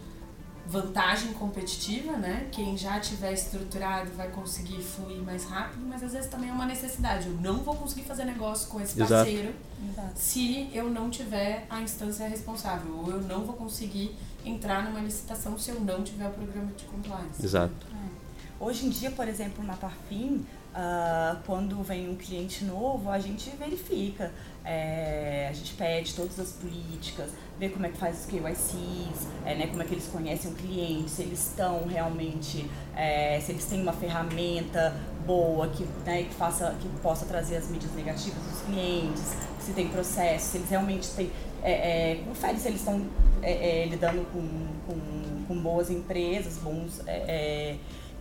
vantagem 0.72 1.34
competitiva, 1.34 2.14
né? 2.14 2.48
Quem 2.50 2.78
já 2.78 2.98
tiver 3.00 3.34
estruturado 3.34 4.10
vai 4.12 4.30
conseguir 4.30 4.82
fluir 4.82 5.22
mais 5.22 5.44
rápido, 5.44 5.86
mas 5.86 6.02
às 6.02 6.14
vezes 6.14 6.30
também 6.30 6.50
é 6.50 6.54
uma 6.54 6.66
necessidade. 6.66 7.28
Eu 7.28 7.34
não 7.34 7.58
vou 7.58 7.76
conseguir 7.76 8.04
fazer 8.04 8.24
negócio 8.24 8.70
com 8.70 8.80
esse 8.80 8.96
parceiro 8.96 9.54
Exato. 9.90 10.12
se 10.16 10.70
eu 10.74 10.90
não 10.90 11.10
tiver 11.10 11.66
a 11.70 11.82
instância 11.82 12.26
responsável, 12.26 12.98
ou 12.98 13.12
eu 13.12 13.22
não 13.22 13.44
vou 13.44 13.56
conseguir 13.56 14.16
entrar 14.46 14.84
numa 14.86 15.02
licitação 15.02 15.60
se 15.60 15.72
eu 15.72 15.82
não 15.82 16.04
tiver 16.04 16.28
o 16.28 16.32
programa 16.32 16.72
de 16.72 16.86
compliance. 16.86 17.44
Exato. 17.44 17.88
É. 17.94 18.64
Hoje 18.64 18.86
em 18.86 18.90
dia, 18.90 19.12
por 19.12 19.28
exemplo, 19.28 19.64
na 19.64 19.76
Parfim, 19.76 20.46
Uh, 20.72 21.36
quando 21.46 21.84
vem 21.84 22.10
um 22.10 22.16
cliente 22.16 22.64
novo, 22.64 23.10
a 23.10 23.20
gente 23.20 23.50
verifica, 23.58 24.32
é, 24.64 25.48
a 25.50 25.54
gente 25.54 25.74
pede 25.74 26.14
todas 26.14 26.40
as 26.40 26.52
políticas, 26.52 27.32
vê 27.58 27.70
como 27.70 27.86
é 27.86 27.90
que 27.90 27.98
faz 27.98 28.20
os 28.20 28.26
KYCs, 28.26 29.28
é, 29.46 29.56
né, 29.56 29.68
como 29.68 29.82
é 29.82 29.86
que 29.86 29.94
eles 29.94 30.08
conhecem 30.08 30.52
o 30.52 30.56
cliente, 30.56 31.10
se 31.10 31.24
eles 31.24 31.48
estão 31.48 31.88
realmente, 31.88 32.70
é, 32.96 33.40
se 33.40 33.52
eles 33.52 33.66
têm 33.66 33.82
uma 33.82 33.94
ferramenta 33.94 34.96
boa 35.26 35.68
que, 35.70 35.84
né, 36.06 36.24
que, 36.24 36.34
faça, 36.34 36.76
que 36.80 36.88
possa 37.02 37.26
trazer 37.26 37.58
as 37.58 37.70
mídias 37.70 37.94
negativas 37.94 38.44
dos 38.44 38.62
clientes, 38.62 39.24
se 39.60 39.74
tem 39.74 39.88
processo, 39.88 40.52
se 40.52 40.58
eles 40.58 40.70
realmente 40.70 41.10
têm, 41.10 41.32
é, 41.64 41.72
é, 42.12 42.16
confere 42.28 42.60
se 42.60 42.68
eles 42.68 42.82
estão 42.82 43.06
é, 43.42 43.86
lidando 43.90 44.26
com, 44.32 44.42
com, 44.88 45.46
com, 45.48 45.62
boas 45.62 45.90
empresas, 45.90 46.58
bons 46.58 47.02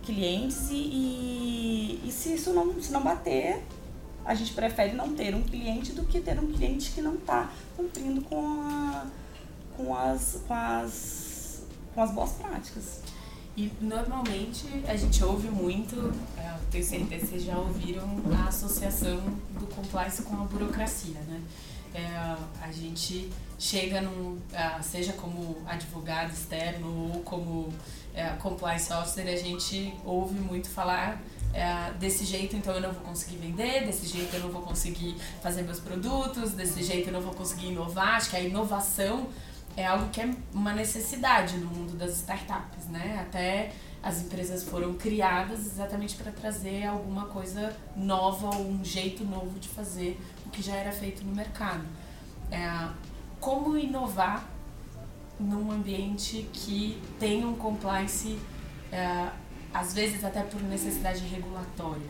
clientes 0.03 0.69
e, 0.71 0.75
e, 0.75 2.01
e, 2.07 2.11
se 2.11 2.33
isso 2.33 2.51
não, 2.53 2.81
se 2.81 2.91
não 2.91 3.03
bater, 3.03 3.61
a 4.25 4.35
gente 4.35 4.53
prefere 4.53 4.93
não 4.93 5.13
ter 5.13 5.33
um 5.35 5.41
cliente 5.41 5.91
do 5.93 6.03
que 6.05 6.19
ter 6.19 6.39
um 6.39 6.51
cliente 6.51 6.91
que 6.91 7.01
não 7.01 7.15
está 7.15 7.51
cumprindo 7.75 8.21
com, 8.21 8.61
a, 8.61 9.05
com, 9.75 9.95
as, 9.95 10.41
com, 10.47 10.53
as, 10.53 11.63
com 11.93 12.01
as 12.01 12.11
boas 12.11 12.31
práticas. 12.33 13.01
E 13.55 13.71
normalmente 13.81 14.65
a 14.87 14.95
gente 14.95 15.23
ouve 15.23 15.49
muito, 15.49 16.13
é, 16.37 16.55
tenho 16.69 16.83
certeza 16.83 17.25
que 17.25 17.31
vocês 17.31 17.43
já 17.43 17.57
ouviram 17.57 18.07
a 18.39 18.47
associação 18.47 19.17
do 19.59 19.67
compliance 19.75 20.21
com 20.21 20.35
a 20.35 20.45
burocracia, 20.45 21.19
né? 21.27 21.41
É, 21.93 22.37
a 22.61 22.71
gente 22.71 23.29
chega 23.59 23.99
num, 23.99 24.39
é, 24.53 24.81
seja 24.81 25.11
como 25.13 25.57
advogado 25.65 26.31
externo 26.31 27.13
ou 27.13 27.21
como 27.23 27.73
é, 28.13 28.29
compliance 28.37 28.91
officer, 28.93 29.27
a 29.27 29.35
gente 29.35 29.93
ouve 30.05 30.39
muito 30.39 30.69
falar 30.69 31.21
é, 31.53 31.91
desse 31.99 32.25
jeito 32.25 32.55
então 32.55 32.73
eu 32.73 32.81
não 32.81 32.91
vou 32.91 33.03
conseguir 33.03 33.37
vender, 33.37 33.85
desse 33.85 34.07
jeito 34.07 34.35
eu 34.35 34.41
não 34.41 34.49
vou 34.49 34.61
conseguir 34.61 35.15
fazer 35.41 35.63
meus 35.63 35.79
produtos, 35.79 36.51
desse 36.51 36.81
jeito 36.83 37.09
eu 37.09 37.13
não 37.13 37.21
vou 37.21 37.33
conseguir 37.33 37.67
inovar. 37.67 38.15
Acho 38.15 38.29
que 38.29 38.35
a 38.35 38.41
inovação 38.41 39.27
é 39.75 39.85
algo 39.85 40.09
que 40.09 40.21
é 40.21 40.29
uma 40.53 40.73
necessidade 40.73 41.57
no 41.57 41.67
mundo 41.67 41.97
das 41.97 42.17
startups, 42.17 42.85
né? 42.87 43.19
Até 43.21 43.71
as 44.03 44.21
empresas 44.21 44.63
foram 44.63 44.93
criadas 44.95 45.59
exatamente 45.59 46.15
para 46.15 46.31
trazer 46.31 46.85
alguma 46.85 47.25
coisa 47.25 47.75
nova 47.95 48.55
ou 48.55 48.67
um 48.67 48.83
jeito 48.83 49.23
novo 49.23 49.59
de 49.59 49.69
fazer 49.69 50.19
o 50.45 50.49
que 50.49 50.61
já 50.61 50.75
era 50.75 50.91
feito 50.91 51.23
no 51.23 51.35
mercado. 51.35 51.85
É, 52.49 52.89
como 53.39 53.77
inovar 53.77 54.49
num 55.39 55.71
ambiente 55.71 56.47
que 56.51 57.01
tem 57.19 57.45
um 57.45 57.55
compliance, 57.55 58.37
é, 58.91 59.29
às 59.73 59.93
vezes 59.93 60.23
até 60.23 60.41
por 60.41 60.61
necessidade 60.63 61.23
regulatória. 61.25 62.01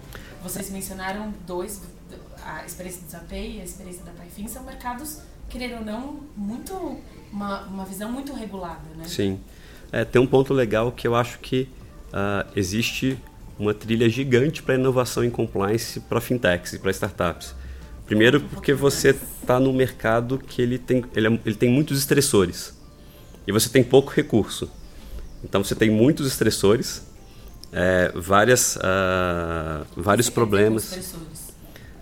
Vocês 0.44 0.70
mencionaram 0.70 1.34
dois, 1.46 1.82
a 2.44 2.66
experiência 2.66 3.02
do 3.04 3.10
Zapay 3.10 3.58
e 3.58 3.62
a 3.62 3.64
experiência 3.64 4.04
da 4.04 4.12
Paifin, 4.12 4.48
são 4.48 4.64
mercados, 4.64 5.20
querendo 5.50 5.80
ou 5.80 5.86
não, 5.86 6.20
muito 6.36 7.00
uma, 7.32 7.62
uma 7.64 7.86
visão 7.86 8.12
muito 8.12 8.34
regulada, 8.34 8.82
né? 8.96 9.06
Sim. 9.06 9.40
é, 9.92 10.04
tem 10.04 10.22
um 10.22 10.28
ponto 10.28 10.54
legal 10.54 10.92
que 10.92 11.08
eu 11.08 11.16
acho 11.16 11.40
que 11.40 11.70
uh, 12.08 12.50
existe 12.56 13.18
uma 13.58 13.74
trilha 13.74 14.10
gigante 14.10 14.64
para 14.64 14.76
inovação 14.76 15.24
em 15.24 15.30
compliance 15.30 16.00
para 16.00 16.20
fintechs 16.20 16.74
e 16.74 16.80
para 16.80 16.90
startups. 16.92 17.54
Primeiro 18.06 18.42
porque 18.42 18.74
você 18.74 19.12
está 19.12 19.60
no 19.60 19.72
mercado 19.72 20.38
que 20.38 20.62
ele 20.62 20.78
tem, 20.78 21.06
ele, 21.16 21.28
é, 21.28 21.40
ele 21.46 21.56
tem 21.56 21.70
muitos 21.70 22.00
estressores 22.00 22.78
e 23.48 23.52
você 23.52 23.70
tem 23.70 23.84
pouco 23.84 24.12
recurso. 24.12 24.70
Então 25.44 25.64
você 25.64 25.76
tem 25.76 25.90
muitos 25.90 26.28
estressores, 26.28 27.08
é, 27.74 28.12
várias, 28.16 28.76
uh, 28.76 29.86
vários 29.96 30.28
você 30.28 30.32
problemas. 30.32 31.14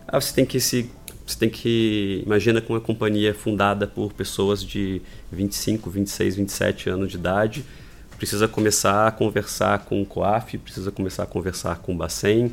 Ah, 0.08 0.20
você 0.20 0.34
tem 0.34 0.46
que 0.46 0.60
se 0.60 0.90
você 1.26 1.38
tem 1.38 1.50
que 1.50 2.24
imagina 2.26 2.60
que 2.60 2.72
uma 2.72 2.82
companhia 2.82 3.36
fundada 3.36 3.86
por 3.86 4.12
pessoas 4.14 4.64
de 4.64 5.00
25, 5.32 5.88
26, 5.88 6.36
27 6.36 6.90
anos 6.90 7.12
de 7.12 7.18
idade 7.18 7.64
precisa 8.18 8.48
começar 8.48 9.08
a 9.08 9.12
conversar 9.12 9.86
com 9.86 10.02
o 10.02 10.06
COAF, 10.06 10.58
precisa 10.58 10.92
começar 10.92 11.24
a 11.24 11.26
conversar 11.28 11.78
com 11.78 11.94
o 11.94 11.96
Bacen, 11.96 12.52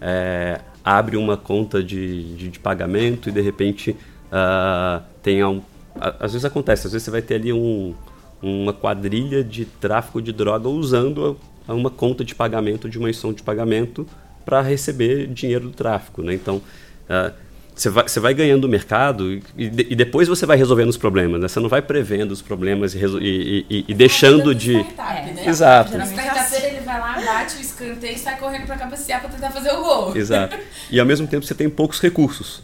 é, 0.00 0.60
abre 0.82 1.16
uma 1.16 1.36
conta 1.36 1.82
de, 1.82 2.34
de, 2.34 2.48
de, 2.48 2.58
pagamento 2.58 3.28
e 3.28 3.32
de 3.32 3.40
repente 3.40 3.90
uh, 3.90 5.02
tem 5.22 5.44
um, 5.44 5.62
às 5.94 6.32
vezes 6.32 6.44
acontece, 6.44 6.86
às 6.86 6.92
vezes 6.92 7.04
você 7.04 7.10
vai 7.10 7.22
ter 7.22 7.34
ali 7.36 7.52
um, 7.52 7.94
uma 8.42 8.72
quadrilha 8.72 9.44
de 9.44 9.66
tráfico 9.66 10.20
de 10.20 10.32
droga 10.32 10.68
usando 10.68 11.38
uma 11.72 11.90
conta 11.90 12.24
de 12.24 12.34
pagamento 12.34 12.88
de 12.88 12.98
uma 12.98 13.08
instituição 13.08 13.32
de 13.32 13.42
pagamento 13.42 14.06
para 14.44 14.60
receber 14.60 15.26
dinheiro 15.26 15.68
do 15.68 15.70
tráfico, 15.70 16.22
né? 16.22 16.34
Então 16.34 16.56
uh, 16.56 17.32
você 17.74 17.90
vai, 17.90 18.08
você 18.08 18.20
vai 18.20 18.34
ganhando 18.34 18.64
o 18.64 18.68
mercado 18.68 19.32
e, 19.32 19.42
e, 19.56 19.96
depois 19.96 20.28
você 20.28 20.46
vai 20.46 20.56
resolvendo 20.56 20.90
os 20.90 20.96
problemas, 20.96 21.40
né? 21.40 21.48
Você 21.48 21.58
não 21.58 21.68
vai 21.68 21.82
prevendo 21.82 22.30
os 22.30 22.40
problemas 22.40 22.94
e, 22.94 22.98
e, 22.98 23.66
e, 23.68 23.84
e 23.88 23.94
deixando 23.94 24.54
de... 24.54 24.78
Startup, 24.78 25.32
né? 25.32 25.48
Exato. 25.48 25.90
Geralmente 25.90 26.54
ele 26.66 26.80
vai 26.80 27.00
lá, 27.00 27.20
bate 27.20 27.56
o 27.56 27.60
escanteio 27.60 28.14
e 28.14 28.18
sai 28.18 28.38
correndo 28.38 28.66
para 28.66 28.76
cabecear 28.76 29.20
para 29.20 29.30
tentar 29.30 29.50
fazer 29.50 29.72
o 29.72 29.82
gol. 29.82 30.16
Exato. 30.16 30.56
E 30.88 31.00
ao 31.00 31.06
mesmo 31.06 31.26
tempo 31.26 31.44
você 31.44 31.54
tem 31.54 31.68
poucos 31.68 32.00
recursos. 32.00 32.62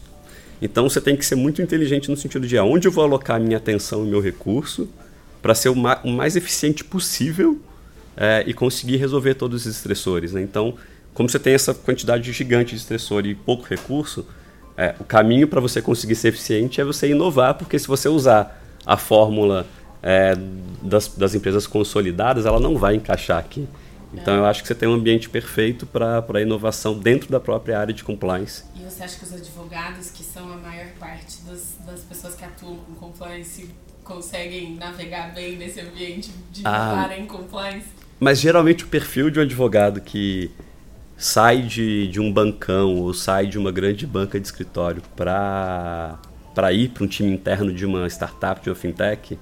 Então 0.61 0.87
você 0.87 1.01
tem 1.01 1.17
que 1.17 1.25
ser 1.25 1.35
muito 1.35 1.61
inteligente 1.61 2.09
no 2.09 2.15
sentido 2.15 2.47
de 2.47 2.57
aonde 2.57 2.87
eu 2.87 2.91
vou 2.91 3.03
alocar 3.03 3.39
minha 3.39 3.57
atenção 3.57 4.05
e 4.05 4.09
meu 4.09 4.21
recurso 4.21 4.87
para 5.41 5.53
ser 5.53 5.69
o, 5.69 5.75
ma 5.75 5.99
o, 6.03 6.09
mais 6.09 6.35
eficiente 6.35 6.85
possível 6.85 7.59
é, 8.15 8.43
e 8.45 8.53
conseguir 8.53 8.97
resolver 8.97 9.35
todos 9.35 9.65
os 9.65 9.75
estressores. 9.75 10.33
Né? 10.33 10.41
Então, 10.41 10.75
como 11.13 11.29
você 11.29 11.39
tem 11.39 11.53
essa 11.53 11.73
quantidade 11.73 12.31
gigante 12.31 12.71
de 12.71 12.77
estressor 12.77 13.25
e 13.25 13.35
pouco 13.35 13.65
recurso, 13.65 14.25
é, 14.77 14.95
o 14.99 15.03
caminho 15.03 15.47
para 15.47 15.59
você 15.59 15.81
conseguir 15.81 16.15
ser 16.15 16.29
eficiente 16.29 16.79
é 16.79 16.83
você 16.83 17.09
inovar, 17.09 17.55
porque 17.55 17.77
se 17.77 17.87
você 17.87 18.07
usar 18.07 18.59
a 18.85 18.97
fórmula 18.97 19.67
é, 20.01 20.35
das, 20.81 21.09
das, 21.09 21.35
empresas 21.35 21.67
consolidadas, 21.67 22.45
ela 22.45 22.59
não 22.59 22.77
vai 22.77 22.95
encaixar 22.95 23.37
aqui. 23.37 23.67
Então, 24.13 24.35
eu 24.35 24.45
acho 24.45 24.61
que 24.61 24.67
você 24.67 24.75
tem 24.75 24.89
um 24.89 24.93
ambiente 24.93 25.29
perfeito 25.29 25.85
para 25.85 26.25
a 26.33 26.41
inovação 26.41 26.97
dentro 26.97 27.31
da 27.31 27.39
própria 27.39 27.79
área 27.79 27.93
de 27.93 28.03
compliance. 28.03 28.65
E 28.75 28.83
você 28.83 29.03
acha 29.03 29.17
que 29.17 29.23
os 29.23 29.33
advogados, 29.33 30.11
que 30.11 30.21
são 30.21 30.51
a 30.51 30.57
maior 30.57 30.87
parte 30.99 31.37
das, 31.43 31.77
das 31.85 32.01
pessoas 32.01 32.35
que 32.35 32.43
atuam 32.43 32.75
com 32.75 32.93
compliance, 32.95 33.69
conseguem 34.03 34.75
navegar 34.75 35.33
bem 35.33 35.55
nesse 35.55 35.79
ambiente 35.79 36.29
de 36.51 36.63
ah, 36.65 37.09
em 37.17 37.25
compliance? 37.25 38.00
Mas 38.21 38.39
geralmente 38.39 38.83
o 38.83 38.87
perfil 38.87 39.31
de 39.31 39.39
um 39.39 39.41
advogado 39.41 39.99
que 39.99 40.51
sai 41.17 41.63
de, 41.63 42.07
de 42.07 42.19
um 42.19 42.31
bancão 42.31 42.97
ou 42.97 43.15
sai 43.15 43.47
de 43.47 43.57
uma 43.57 43.71
grande 43.71 44.05
banca 44.05 44.39
de 44.39 44.45
escritório 44.45 45.01
para 45.15 46.19
para 46.53 46.71
ir 46.71 46.89
para 46.89 47.03
um 47.03 47.07
time 47.07 47.31
interno 47.31 47.73
de 47.73 47.83
uma 47.85 48.05
startup, 48.07 48.61
de 48.61 48.69
uma 48.69 48.75
fintech, 48.75 49.39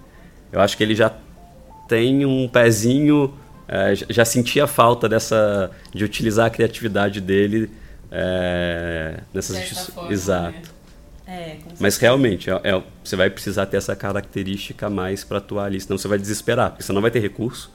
eu 0.51 0.62
acho 0.62 0.77
que 0.77 0.83
ele 0.83 0.93
já 0.93 1.12
tem 1.88 2.24
um 2.24 2.48
pezinho, 2.48 3.33
é, 3.67 3.95
já 3.95 4.24
sentia 4.24 4.67
falta 4.67 5.09
dessa 5.09 5.71
de 5.91 6.05
utilizar 6.05 6.45
a 6.45 6.50
criatividade 6.51 7.19
dele 7.19 7.69
é, 8.12 9.22
nessas 9.33 9.57
instituições. 9.57 10.11
Exato. 10.11 10.70
Né? 11.27 11.35
É, 11.35 11.57
Mas 11.79 11.98
realmente, 11.98 12.50
é, 12.50 12.61
é, 12.63 12.83
você 13.03 13.15
vai 13.15 13.29
precisar 13.29 13.65
ter 13.65 13.77
essa 13.77 13.96
característica 13.96 14.87
mais 14.87 15.24
para 15.24 15.39
atuar 15.39 15.65
ali, 15.65 15.81
senão 15.81 15.98
você 15.98 16.07
vai 16.07 16.20
desesperar, 16.20 16.70
porque 16.70 16.83
você 16.83 16.94
não 16.94 17.01
vai 17.01 17.11
ter 17.11 17.20
recurso 17.20 17.72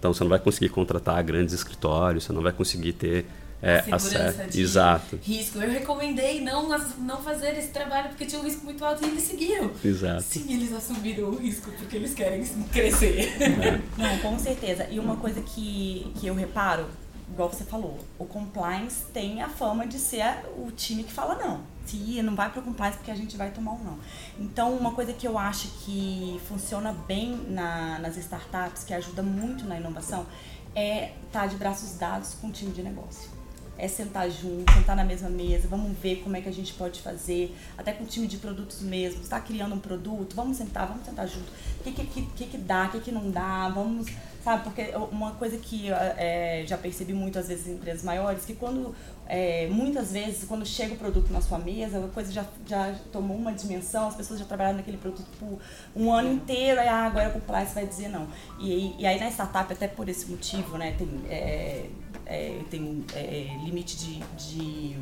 então 0.00 0.14
você 0.14 0.24
não 0.24 0.30
vai 0.30 0.38
conseguir 0.38 0.70
contratar 0.70 1.22
grandes 1.22 1.54
escritórios, 1.54 2.24
você 2.24 2.32
não 2.32 2.42
vai 2.42 2.52
conseguir 2.52 2.94
ter 2.94 3.26
é, 3.62 3.84
acesso. 3.92 4.48
De 4.48 4.62
Exato. 4.62 5.18
Risco. 5.22 5.58
Eu 5.58 5.70
recomendei 5.70 6.40
não, 6.40 6.68
não 6.98 7.18
fazer 7.18 7.56
esse 7.58 7.68
trabalho 7.68 8.08
porque 8.08 8.24
tinha 8.24 8.40
um 8.40 8.44
risco 8.44 8.64
muito 8.64 8.82
alto 8.82 9.04
e 9.04 9.08
eles 9.10 9.22
seguiram. 9.22 9.70
Exato. 9.84 10.22
Sim, 10.22 10.54
eles 10.54 10.72
assumiram 10.72 11.28
o 11.28 11.36
risco 11.36 11.70
porque 11.72 11.96
eles 11.96 12.14
querem 12.14 12.42
crescer. 12.72 13.30
É. 13.42 13.80
Não, 13.98 14.18
com 14.20 14.38
certeza. 14.38 14.86
E 14.90 14.98
uma 14.98 15.16
coisa 15.16 15.42
que, 15.42 16.10
que 16.18 16.26
eu 16.26 16.34
reparo, 16.34 16.86
igual 17.30 17.48
você 17.50 17.64
falou, 17.64 17.98
o 18.18 18.24
compliance 18.24 19.04
tem 19.12 19.42
a 19.42 19.48
fama 19.48 19.86
de 19.86 19.98
ser 19.98 20.44
o 20.56 20.70
time 20.70 21.04
que 21.04 21.12
fala 21.12 21.34
não 21.36 21.60
se 21.90 22.22
não 22.22 22.36
vai 22.36 22.50
para 22.50 22.62
compliance 22.62 22.96
porque 22.98 23.10
a 23.10 23.16
gente 23.16 23.36
vai 23.36 23.50
tomar 23.50 23.72
um 23.72 23.82
não. 23.82 23.98
Então, 24.38 24.76
uma 24.76 24.92
coisa 24.92 25.12
que 25.12 25.26
eu 25.26 25.36
acho 25.36 25.68
que 25.84 26.40
funciona 26.46 26.92
bem 26.92 27.36
na, 27.48 27.98
nas 27.98 28.16
startups, 28.16 28.84
que 28.84 28.94
ajuda 28.94 29.22
muito 29.22 29.64
na 29.64 29.78
inovação, 29.78 30.26
é 30.74 31.12
estar 31.26 31.40
tá 31.40 31.46
de 31.46 31.56
braços 31.56 31.94
dados 31.94 32.34
com 32.34 32.48
o 32.48 32.52
time 32.52 32.72
de 32.72 32.82
negócio. 32.82 33.28
É 33.76 33.88
sentar 33.88 34.30
junto, 34.30 34.70
sentar 34.74 34.94
na 34.94 35.04
mesma 35.04 35.30
mesa, 35.30 35.66
vamos 35.66 35.96
ver 35.98 36.16
como 36.22 36.36
é 36.36 36.40
que 36.42 36.48
a 36.48 36.52
gente 36.52 36.74
pode 36.74 37.00
fazer, 37.00 37.56
até 37.78 37.92
com 37.92 38.04
o 38.04 38.06
time 38.06 38.26
de 38.26 38.36
produtos 38.36 38.82
mesmo, 38.82 39.22
está 39.22 39.40
criando 39.40 39.74
um 39.74 39.78
produto, 39.78 40.36
vamos 40.36 40.58
sentar, 40.58 40.86
vamos 40.86 41.06
sentar 41.06 41.26
junto. 41.26 41.50
O 41.80 41.82
que, 41.82 41.92
que, 41.92 42.22
que, 42.22 42.46
que 42.46 42.58
dá, 42.58 42.84
o 42.84 42.90
que, 42.90 43.00
que 43.00 43.10
não 43.10 43.30
dá, 43.30 43.70
vamos 43.70 44.06
sabe? 44.42 44.64
Porque 44.64 44.90
uma 45.10 45.32
coisa 45.32 45.56
que 45.58 45.90
é, 45.90 46.64
já 46.66 46.76
percebi 46.76 47.12
muito 47.12 47.38
às 47.38 47.48
vezes 47.48 47.66
em 47.66 47.72
empresas 47.72 48.02
maiores, 48.02 48.44
que 48.44 48.54
quando 48.54 48.94
é, 49.26 49.68
muitas 49.68 50.12
vezes, 50.12 50.44
quando 50.44 50.66
chega 50.66 50.94
o 50.94 50.96
produto 50.96 51.32
na 51.32 51.40
sua 51.40 51.58
mesa, 51.58 52.04
a 52.04 52.08
coisa 52.08 52.32
já, 52.32 52.44
já 52.66 52.94
tomou 53.12 53.36
uma 53.36 53.52
dimensão, 53.52 54.08
as 54.08 54.16
pessoas 54.16 54.40
já 54.40 54.44
trabalharam 54.44 54.78
naquele 54.78 54.96
produto 54.96 55.26
por 55.38 55.58
um 55.94 56.12
ano 56.12 56.32
inteiro, 56.32 56.80
aí 56.80 56.88
ah, 56.88 57.06
agora 57.06 57.28
o 57.28 57.32
compliance 57.32 57.74
vai 57.74 57.86
dizer 57.86 58.08
não. 58.08 58.26
E, 58.58 58.96
e 58.98 59.06
aí 59.06 59.20
na 59.20 59.30
startup, 59.30 59.72
até 59.72 59.86
por 59.86 60.08
esse 60.08 60.28
motivo, 60.28 60.76
né, 60.76 60.96
tem, 60.98 61.08
é, 61.28 61.86
é, 62.26 62.60
tem 62.70 63.04
é, 63.14 63.56
limite 63.64 63.96
de, 63.98 64.18
de 64.36 64.96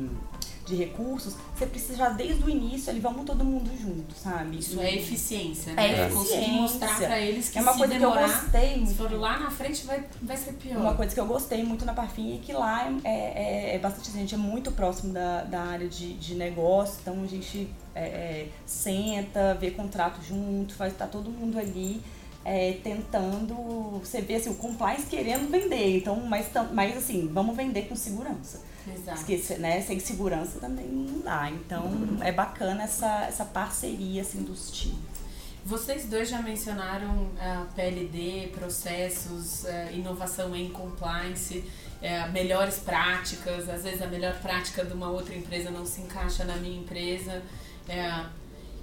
de 0.69 0.75
recursos, 0.75 1.35
você 1.55 1.65
precisa 1.65 1.95
já 1.95 2.09
desde 2.09 2.43
o 2.43 2.49
início 2.49 2.91
ali, 2.91 2.99
vamos 2.99 3.25
todo 3.25 3.43
mundo 3.43 3.69
junto, 3.75 4.13
sabe? 4.13 4.59
Isso 4.59 4.79
é 4.79 4.95
eficiência, 4.95 5.73
né? 5.73 5.87
É, 5.87 6.01
é 6.01 6.09
conseguir 6.09 6.51
mostrar 6.51 6.95
pra 6.95 7.19
eles 7.19 7.49
que 7.49 7.57
é 7.57 7.61
uma 7.61 7.75
coisa 7.75 7.93
demorar, 7.93 8.23
que 8.23 8.23
eu 8.23 8.41
gostei 8.41 8.75
muito. 8.77 8.89
Se 8.89 8.95
for 8.95 9.11
lá 9.13 9.39
na 9.39 9.49
frente 9.49 9.85
vai, 9.85 10.03
vai 10.21 10.37
ser 10.37 10.53
pior. 10.53 10.77
Uma 10.77 10.93
coisa 10.93 11.13
que 11.13 11.19
eu 11.19 11.25
gostei 11.25 11.63
muito 11.63 11.85
na 11.85 11.93
Parfim 11.93 12.35
é 12.35 12.37
que 12.37 12.53
lá 12.53 12.87
é, 13.03 13.09
é, 13.09 13.75
é 13.75 13.79
bastante, 13.79 14.09
a 14.09 14.13
gente 14.13 14.35
é 14.35 14.37
muito 14.37 14.71
próximo 14.71 15.11
da, 15.11 15.43
da 15.43 15.61
área 15.61 15.87
de, 15.87 16.13
de 16.13 16.35
negócio, 16.35 16.99
então 17.01 17.23
a 17.23 17.27
gente 17.27 17.67
é, 17.95 18.03
é 18.03 18.47
senta, 18.65 19.55
vê 19.55 19.71
contrato 19.71 20.21
junto, 20.23 20.75
faz 20.75 20.95
tá 20.95 21.07
todo 21.07 21.31
mundo 21.31 21.57
ali. 21.57 22.01
É, 22.45 22.77
tentando, 22.81 23.53
você 23.99 24.21
vê 24.21 24.35
assim, 24.35 24.49
o 24.49 24.55
compliance 24.55 25.05
querendo 25.07 25.51
vender, 25.51 25.97
então, 25.97 26.15
mas, 26.21 26.47
mas 26.73 26.97
assim, 26.97 27.29
vamos 27.33 27.55
vender 27.55 27.83
com 27.89 27.95
segurança. 27.97 28.61
Exato. 28.87 29.59
Né, 29.59 29.81
sem 29.81 29.99
segurança 29.99 30.59
também 30.59 30.87
não 30.87 31.19
dá. 31.21 31.49
Então 31.49 31.91
é 32.21 32.31
bacana 32.31 32.83
essa, 32.83 33.25
essa 33.25 33.45
parceria 33.45 34.21
assim, 34.21 34.43
dos 34.43 34.71
times. 34.71 35.19
Vocês 35.65 36.05
dois 36.05 36.29
já 36.29 36.41
mencionaram 36.41 37.25
uh, 37.25 37.73
PLD, 37.75 38.49
processos, 38.53 39.65
uh, 39.65 39.93
inovação 39.93 40.55
em 40.55 40.69
compliance, 40.69 41.59
uh, 41.59 42.31
melhores 42.31 42.77
práticas. 42.77 43.69
Às 43.69 43.83
vezes 43.83 44.01
a 44.01 44.07
melhor 44.07 44.39
prática 44.39 44.85
de 44.85 44.93
uma 44.93 45.09
outra 45.09 45.35
empresa 45.35 45.69
não 45.69 45.85
se 45.85 46.01
encaixa 46.01 46.43
na 46.43 46.55
minha 46.55 46.79
empresa. 46.79 47.43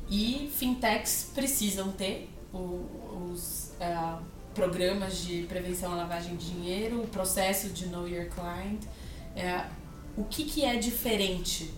e 0.09 0.53
fintechs 0.55 1.31
precisam 1.35 1.91
ter 1.93 2.31
os 2.53 3.73
programas 4.55 5.19
de 5.19 5.43
prevenção 5.43 5.93
à 5.93 5.97
lavagem 5.97 6.37
de 6.37 6.53
dinheiro, 6.53 7.03
o 7.03 7.07
processo 7.09 7.69
de 7.71 7.89
Know 7.89 8.09
Your 8.09 8.29
Client 8.31 8.83
o 10.17 10.25
que, 10.25 10.45
que 10.45 10.65
é 10.65 10.77
diferente 10.77 11.71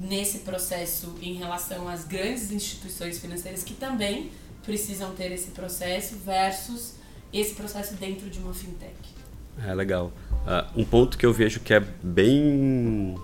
nesse 0.00 0.40
processo 0.40 1.14
em 1.22 1.34
relação 1.34 1.88
às 1.88 2.04
grandes 2.04 2.50
instituições 2.50 3.18
financeiras 3.18 3.62
que 3.62 3.74
também 3.74 4.30
precisam 4.64 5.12
ter 5.14 5.30
esse 5.32 5.50
processo 5.50 6.16
versus 6.16 6.94
esse 7.32 7.54
processo 7.54 7.94
dentro 7.94 8.28
de 8.28 8.38
uma 8.38 8.52
fintech? 8.52 8.94
É 9.66 9.74
legal. 9.74 10.12
Uh, 10.30 10.80
um 10.80 10.84
ponto 10.84 11.16
que 11.16 11.24
eu 11.24 11.32
vejo 11.32 11.60
que 11.60 11.72
é 11.72 11.80
bem, 12.02 13.16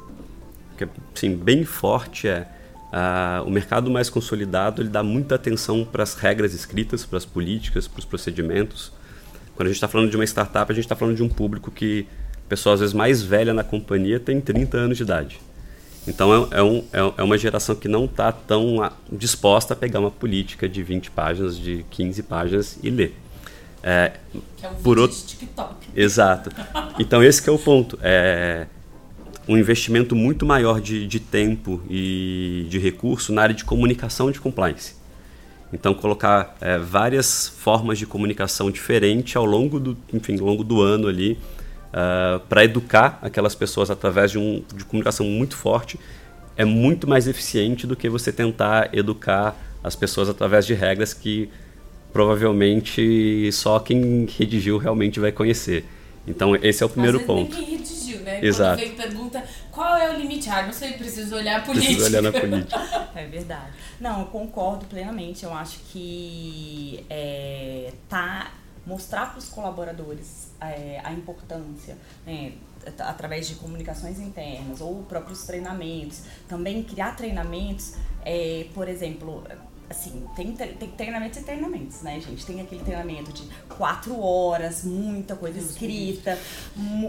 que 0.77 0.85
é, 0.85 0.88
sim, 1.14 1.37
bem 1.37 1.64
forte 1.64 2.29
é 2.29 2.48
uh, 2.92 3.46
o 3.46 3.51
mercado 3.51 3.90
mais 3.90 4.09
consolidado 4.09 4.83
ele 4.83 4.88
dá 4.88 5.03
muita 5.03 5.35
atenção 5.35 5.85
para 5.85 6.03
as 6.03 6.14
regras 6.14 6.55
escritas, 6.55 7.05
para 7.05 7.18
as 7.18 7.24
políticas, 7.24 7.88
para 7.88 7.98
os 7.98 8.05
procedimentos. 8.05 8.92
Quando 9.57 9.66
a 9.66 9.70
gente 9.70 9.77
está 9.77 9.88
falando 9.88 10.11
de 10.11 10.16
uma 10.16 10.24
startup, 10.24 10.70
a 10.70 10.74
gente 10.74 10.85
está 10.85 10.94
falando 10.94 11.16
de 11.16 11.22
um 11.22 11.29
público 11.29 11.70
que 11.70 12.07
pessoa 12.48 12.74
às 12.74 12.80
vezes 12.80 12.94
mais 12.94 13.22
velha 13.22 13.52
na 13.52 13.62
companhia 13.62 14.18
tem 14.18 14.40
30 14.40 14.76
anos 14.76 14.96
de 14.96 15.02
idade. 15.02 15.40
Então 16.06 16.32
é, 16.32 16.58
é, 16.58 16.62
um, 16.62 16.78
é, 16.92 17.12
é 17.18 17.22
uma 17.22 17.37
geração 17.37 17.74
que 17.74 17.87
não 17.87 18.06
está 18.06 18.32
tão 18.32 18.90
disposta 19.12 19.74
a 19.74 19.76
pegar 19.76 20.00
uma 20.00 20.11
política 20.11 20.68
de 20.68 20.82
20 20.82 21.11
páginas, 21.11 21.58
de 21.58 21.84
15 21.90 22.22
páginas 22.22 22.78
e 22.82 22.90
ler. 22.90 23.14
É, 23.82 24.12
que 24.56 24.66
é 24.66 24.68
um 24.68 24.74
por 24.76 24.98
outro... 24.98 25.16
TikTok. 25.16 25.74
Exato. 25.94 26.50
Então 26.98 27.22
esse 27.22 27.46
é 27.48 27.52
o 27.52 27.58
ponto. 27.58 27.98
É 28.02 28.66
um 29.48 29.56
investimento 29.56 30.14
muito 30.14 30.44
maior 30.44 30.80
de, 30.80 31.06
de 31.06 31.18
tempo 31.18 31.80
e 31.88 32.66
de 32.68 32.78
recurso 32.78 33.32
na 33.32 33.42
área 33.42 33.54
de 33.54 33.64
comunicação 33.64 34.30
de 34.30 34.38
compliance. 34.38 34.94
Então 35.72 35.94
colocar 35.94 36.56
é, 36.61 36.78
várias 36.78 37.48
formas 37.48 37.98
de 37.98 38.06
comunicação 38.06 38.70
diferentes 38.70 39.34
ao 39.37 39.46
longo 39.46 39.80
do, 39.80 39.96
enfim, 40.12 40.38
ao 40.38 40.46
longo 40.46 40.62
do 40.62 40.82
ano 40.82 41.08
ali, 41.08 41.38
uh, 41.92 42.37
é, 42.37 42.40
para 42.48 42.64
educar 42.64 43.18
aquelas 43.22 43.55
pessoas 43.55 43.90
através 43.90 44.31
de 44.31 44.38
um 44.38 44.62
de 44.74 44.85
comunicação 44.85 45.27
muito 45.27 45.57
forte 45.57 45.98
é 46.57 46.64
muito 46.64 47.09
mais 47.09 47.29
eficiente 47.29 47.87
do 47.87 47.94
que 47.94 48.09
você 48.09 48.33
tentar 48.33 48.90
educar 48.92 49.57
as 49.83 49.94
pessoas 49.94 50.29
através 50.29 50.66
de 50.66 50.74
regras 50.74 51.14
que 51.14 51.48
provavelmente 52.12 53.51
só 53.53 53.79
quem 53.79 54.27
redigiu 54.37 54.77
realmente 54.77 55.20
vai 55.20 55.31
conhecer. 55.31 55.85
Então 56.27 56.57
esse 56.57 56.83
é 56.83 56.87
o 56.87 56.88
primeiro 56.88 57.18
Às 57.18 57.27
vezes 57.27 57.42
ponto. 57.44 57.57
Ninguém 57.57 57.77
redigiu, 57.77 58.20
né? 58.20 58.44
Exato. 58.44 58.83
Quando 58.83 58.88
vem 58.88 58.96
pergunta 58.96 59.44
qual 59.70 59.96
é 59.96 60.11
o 60.11 60.18
limite, 60.18 60.51
ah, 60.51 60.64
não 60.64 60.72
sei, 60.72 60.94
preciso 60.94 61.37
olhar 61.37 61.61
a 61.61 61.62
política. 61.62 61.94
Preciso 61.94 62.11
olhar 62.11 62.22
na 62.22 62.33
política. 62.33 63.11
é 63.14 63.27
verdade. 63.27 63.70
Não, 64.01 64.20
eu 64.20 64.27
concordo 64.27 64.85
plenamente. 64.87 65.44
Eu 65.44 65.55
acho 65.55 65.79
que 65.92 67.05
é, 67.09 67.92
tá 68.09 68.51
mostrar 68.88 69.31
para 69.31 69.38
os 69.38 69.48
colaboradores 69.51 70.48
é, 70.61 71.01
a 71.05 71.12
importância, 71.12 71.96
né, 72.27 72.55
através 72.98 73.46
de 73.46 73.57
comunicações 73.57 74.18
internas 74.18 74.81
ou 74.81 75.03
próprios 75.03 75.44
treinamentos, 75.44 76.22
também 76.48 76.83
criar 76.83 77.14
treinamentos, 77.14 77.94
é, 78.24 78.66
por 78.72 78.88
exemplo, 78.88 79.44
assim, 79.90 80.24
tem, 80.35 80.53
tem 80.55 80.90
treinamentos 80.90 81.38
e 81.38 81.42
treinamentos, 81.42 82.01
né, 82.03 82.18
gente? 82.18 82.44
Tem 82.46 82.61
aquele 82.61 82.83
treinamento 82.83 83.31
de 83.33 83.46
quatro 83.77 84.18
horas, 84.20 84.85
muita 84.85 85.37
coisa 85.37 85.59
escrita, 85.59 86.38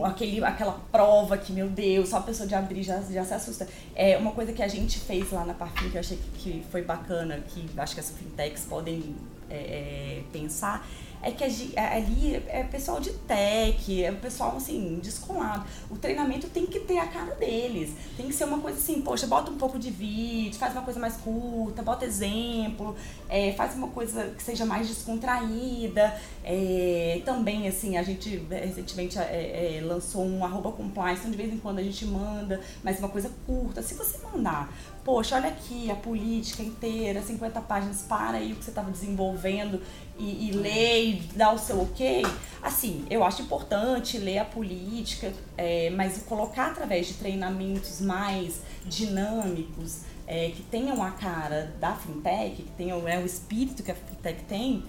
aquele, 0.03 0.43
aquela 0.43 0.79
prova 0.91 1.37
que, 1.37 1.53
meu 1.53 1.69
Deus, 1.69 2.09
só 2.09 2.17
a 2.17 2.21
pessoa 2.21 2.47
de 2.47 2.55
abrir 2.55 2.83
já, 2.83 3.01
já 3.01 3.23
se 3.23 3.33
assusta. 3.33 3.67
É 3.95 4.17
uma 4.17 4.31
coisa 4.31 4.51
que 4.51 4.61
a 4.61 4.67
gente 4.67 4.99
fez 4.99 5.31
lá 5.31 5.45
na 5.45 5.53
Parfum, 5.53 5.89
que 5.89 5.95
eu 5.95 5.99
achei 5.99 6.17
que, 6.17 6.51
que 6.51 6.65
foi 6.71 6.81
bacana, 6.81 7.39
que 7.47 7.69
acho 7.77 7.93
que 7.93 7.99
as 8.01 8.11
fintechs 8.11 8.65
podem 8.65 9.15
é, 9.49 10.21
pensar, 10.31 10.85
é 11.21 11.31
que 11.31 11.43
ali 11.77 12.35
é 12.47 12.63
pessoal 12.63 12.99
de 12.99 13.11
tech, 13.11 14.03
é 14.03 14.11
pessoal 14.11 14.55
assim, 14.55 14.99
descolado. 15.01 15.65
O 15.89 15.97
treinamento 15.97 16.47
tem 16.47 16.65
que 16.65 16.79
ter 16.79 16.97
a 16.97 17.07
cara 17.07 17.35
deles. 17.35 17.91
Tem 18.15 18.27
que 18.27 18.33
ser 18.33 18.45
uma 18.45 18.59
coisa 18.59 18.77
assim, 18.77 19.01
poxa, 19.01 19.27
bota 19.27 19.51
um 19.51 19.57
pouco 19.57 19.77
de 19.77 19.91
vídeo, 19.91 20.57
faz 20.57 20.73
uma 20.73 20.81
coisa 20.81 20.99
mais 20.99 21.17
curta, 21.17 21.81
bota 21.81 22.05
exemplo, 22.05 22.95
é, 23.27 23.51
faz 23.53 23.75
uma 23.75 23.89
coisa 23.89 24.33
que 24.35 24.41
seja 24.41 24.65
mais 24.65 24.87
descontraída. 24.87 26.15
É, 26.43 27.21
também, 27.25 27.67
assim, 27.67 27.97
a 27.97 28.03
gente 28.03 28.37
recentemente 28.49 29.19
é, 29.19 29.77
é 29.77 29.81
lançou 29.81 30.25
um 30.25 30.43
arroba 30.45 30.71
compliance, 30.71 31.19
então 31.19 31.31
de 31.31 31.37
vez 31.37 31.53
em 31.53 31.57
quando 31.57 31.79
a 31.79 31.83
gente 31.83 32.05
manda, 32.05 32.61
mas 32.83 32.99
uma 32.99 33.09
coisa 33.09 33.29
curta. 33.45 33.81
Se 33.81 33.93
você 33.93 34.17
mandar 34.19 34.69
poxa, 35.09 35.35
olha 35.35 35.49
aqui 35.49 35.89
a 35.89 35.95
política 35.95 36.61
inteira, 36.61 37.19
50 37.19 37.59
páginas, 37.61 38.03
para 38.03 38.37
aí 38.37 38.53
o 38.53 38.55
que 38.55 38.63
você 38.63 38.69
estava 38.69 38.91
desenvolvendo 38.91 39.81
e, 40.19 40.49
e 40.49 40.51
ler 40.51 41.05
e 41.05 41.13
dar 41.35 41.53
o 41.53 41.57
seu 41.57 41.81
ok. 41.81 42.23
Assim, 42.61 43.05
eu 43.09 43.23
acho 43.23 43.41
importante 43.41 44.17
ler 44.17 44.39
a 44.39 44.45
política, 44.45 45.33
é, 45.57 45.89
mas 45.91 46.21
colocar 46.23 46.67
através 46.67 47.07
de 47.07 47.13
treinamentos 47.13 48.01
mais 48.01 48.61
dinâmicos, 48.85 50.01
é, 50.27 50.49
que 50.49 50.61
tenham 50.63 51.01
a 51.01 51.11
cara 51.11 51.73
da 51.79 51.95
fintech, 51.95 52.61
que 52.61 52.71
tenham 52.77 53.07
é, 53.07 53.17
o 53.17 53.25
espírito 53.25 53.81
que 53.81 53.91
a 53.91 53.95
fintech 53.95 54.43
tem, 54.43 54.83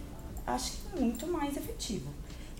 acho 0.46 0.72
que 0.72 0.78
é 0.96 1.00
muito 1.00 1.26
mais 1.26 1.56
efetivo. 1.56 2.10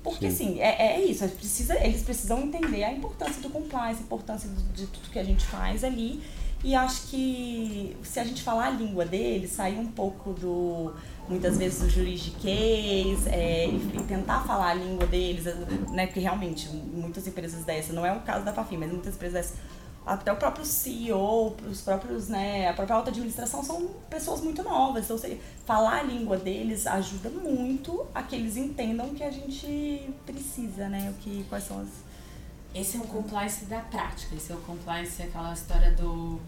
Porque, 0.02 0.30
Sim. 0.30 0.52
assim, 0.54 0.60
é, 0.60 0.94
é 0.94 1.04
isso, 1.04 1.28
precisa, 1.28 1.78
eles 1.84 2.02
precisam 2.02 2.40
entender 2.40 2.84
a 2.84 2.92
importância 2.92 3.42
do 3.42 3.50
compliance, 3.50 4.00
a 4.00 4.04
importância 4.04 4.48
de 4.74 4.86
tudo 4.86 5.10
que 5.10 5.18
a 5.18 5.24
gente 5.24 5.44
faz 5.44 5.84
ali 5.84 6.22
e 6.62 6.74
acho 6.74 7.08
que 7.08 7.96
se 8.02 8.20
a 8.20 8.24
gente 8.24 8.42
falar 8.42 8.66
a 8.66 8.70
língua 8.70 9.06
dele, 9.06 9.48
sair 9.48 9.78
um 9.78 9.86
pouco 9.86 10.32
do 10.34 10.92
muitas 11.28 11.56
vezes 11.56 11.80
do 11.80 11.88
juridiquês 11.88 13.26
é, 13.28 13.66
e, 13.66 14.04
tentar 14.06 14.40
falar 14.40 14.70
a 14.70 14.74
língua 14.74 15.06
deles, 15.06 15.44
né? 15.90 16.06
Porque 16.06 16.20
realmente 16.20 16.68
muitas 16.68 17.26
empresas 17.26 17.64
dessas, 17.64 17.94
não 17.94 18.04
é 18.04 18.12
o 18.12 18.20
caso 18.20 18.44
da 18.44 18.52
Fafim, 18.52 18.76
mas 18.76 18.90
muitas 18.90 19.14
empresas 19.14 19.34
dessas, 19.34 19.58
até 20.04 20.32
o 20.32 20.36
próprio 20.36 20.64
CEO, 20.64 21.54
os 21.70 21.82
próprios, 21.82 22.28
né, 22.28 22.68
a 22.68 22.72
própria 22.72 22.96
alta 22.96 23.10
administração 23.10 23.62
são 23.62 23.88
pessoas 24.08 24.40
muito 24.40 24.62
novas. 24.62 25.04
Então, 25.04 25.16
você, 25.16 25.38
falar 25.64 26.00
a 26.00 26.02
língua 26.02 26.36
deles 26.36 26.86
ajuda 26.86 27.30
muito 27.30 28.06
a 28.14 28.22
que 28.22 28.34
eles 28.34 28.56
entendam 28.56 29.06
o 29.06 29.14
que 29.14 29.22
a 29.22 29.30
gente 29.30 30.10
precisa, 30.26 30.88
né? 30.88 31.14
O 31.16 31.22
que, 31.22 31.44
quais 31.48 31.64
são 31.64 31.80
as 31.80 32.09
esse 32.74 32.96
é 32.96 33.00
um 33.00 33.06
compliance 33.06 33.64
da 33.64 33.80
prática, 33.80 34.34
esse 34.34 34.52
é 34.52 34.54
o 34.54 34.60
compliance, 34.60 35.20
aquela 35.22 35.52
história 35.52 35.90
do 35.92 36.40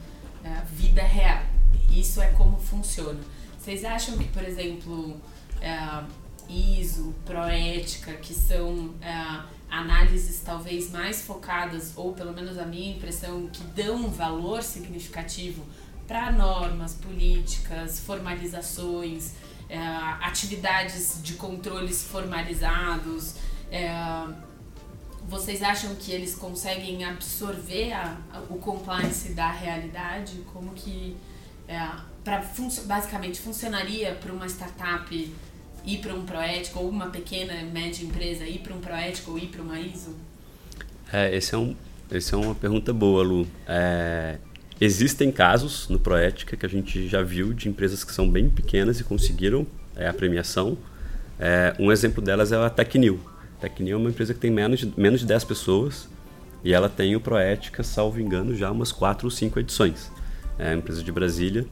é, 0.45 0.63
vida 0.67 1.03
real. 1.03 1.43
Isso 1.91 2.21
é 2.21 2.29
como 2.29 2.57
funciona. 2.57 3.21
Vocês 3.59 3.85
acham 3.85 4.17
que, 4.17 4.29
por 4.29 4.45
exemplo, 4.45 5.17
é, 5.61 6.05
ISO, 6.49 7.15
Proética, 7.25 8.15
que 8.15 8.33
são 8.33 8.95
é, 9.01 9.41
análises 9.69 10.41
talvez 10.45 10.91
mais 10.91 11.23
focadas, 11.23 11.93
ou 11.97 12.13
pelo 12.13 12.33
menos 12.33 12.57
a 12.57 12.65
minha 12.65 12.95
impressão, 12.95 13.49
que 13.49 13.65
dão 13.65 13.97
um 13.97 14.11
valor 14.11 14.63
significativo 14.63 15.65
para 16.07 16.31
normas, 16.31 16.95
políticas, 16.95 18.01
formalizações, 18.01 19.33
atividades 20.21 21.21
de 21.23 21.35
controles 21.35 22.03
formalizados, 22.03 23.37
vocês 25.33 25.63
acham 25.63 25.95
que 25.95 26.13
eles 26.13 26.35
conseguem 26.35 27.05
absorver 27.05 27.91
a, 27.93 28.19
a, 28.31 28.41
o 28.51 28.59
compliance 28.59 29.33
da 29.33 29.51
realidade? 29.51 30.35
Como 30.53 30.75
que 30.75 31.17
é, 31.67 31.89
pra, 32.23 32.43
fun 32.43 32.69
basicamente 32.85 33.41
funcionaria 33.41 34.15
para 34.15 34.31
uma 34.31 34.47
startup 34.47 35.33
ir 35.85 35.99
para 35.99 36.15
um 36.15 36.27
proético 36.27 36.81
ou 36.81 36.89
uma 36.91 37.07
pequena 37.07 37.55
média 37.73 38.05
empresa 38.05 38.45
ir 38.45 38.59
para 38.59 38.75
um 38.75 38.81
proético 38.81 39.31
ou 39.31 39.39
ir 39.39 39.47
para 39.47 39.63
uma 39.63 39.81
ISO? 39.81 40.15
É, 41.11 41.35
esse 41.35 41.55
é 41.55 41.59
um, 41.59 41.75
esse 42.11 42.35
é 42.35 42.37
uma 42.37 42.55
pergunta 42.55 42.93
boa, 42.93 43.23
Lu. 43.23 43.47
É, 43.67 44.37
existem 44.79 45.33
casos 45.33 45.89
no 45.89 45.99
Proética 45.99 46.59
que 46.59 46.67
a 46.67 46.69
gente 46.69 47.09
já 47.09 47.23
viu 47.23 47.55
de 47.55 47.71
empresas 47.71 48.05
que 48.05 48.13
são 48.13 48.29
bem 48.29 48.51
pequenas 48.51 49.01
e 49.01 49.05
conseguiram 49.05 49.67
é, 49.97 50.07
a 50.07 50.13
premiação. 50.13 50.77
É, 51.41 51.75
um 51.79 51.91
exemplo 51.91 52.23
delas 52.23 52.53
é 52.53 52.57
a 52.57 52.69
Tecnil. 52.69 53.32
Tecnil 53.63 53.97
é 53.97 54.01
uma 54.01 54.11
empresa 54.11 54.35
que 54.35 54.41
tem 54.41 54.51
menos 54.51 54.81
de, 54.81 54.93
menos 54.97 55.21
de 55.21 55.27
10 55.27 55.45
pessoas 55.45 56.09
e 56.65 56.73
ela 56.73 56.89
tem 56.89 57.15
o 57.15 57.21
Proética, 57.21 57.83
salvo 57.83 58.21
engano, 58.21 58.55
já 58.55 58.71
umas 58.71 58.91
4 58.93 59.27
ou 59.27 59.31
5 59.31 59.59
edições. 59.61 60.11
É 60.59 60.69
uma 60.69 60.77
empresa 60.77 61.03
de 61.03 61.11
Brasília. 61.11 61.67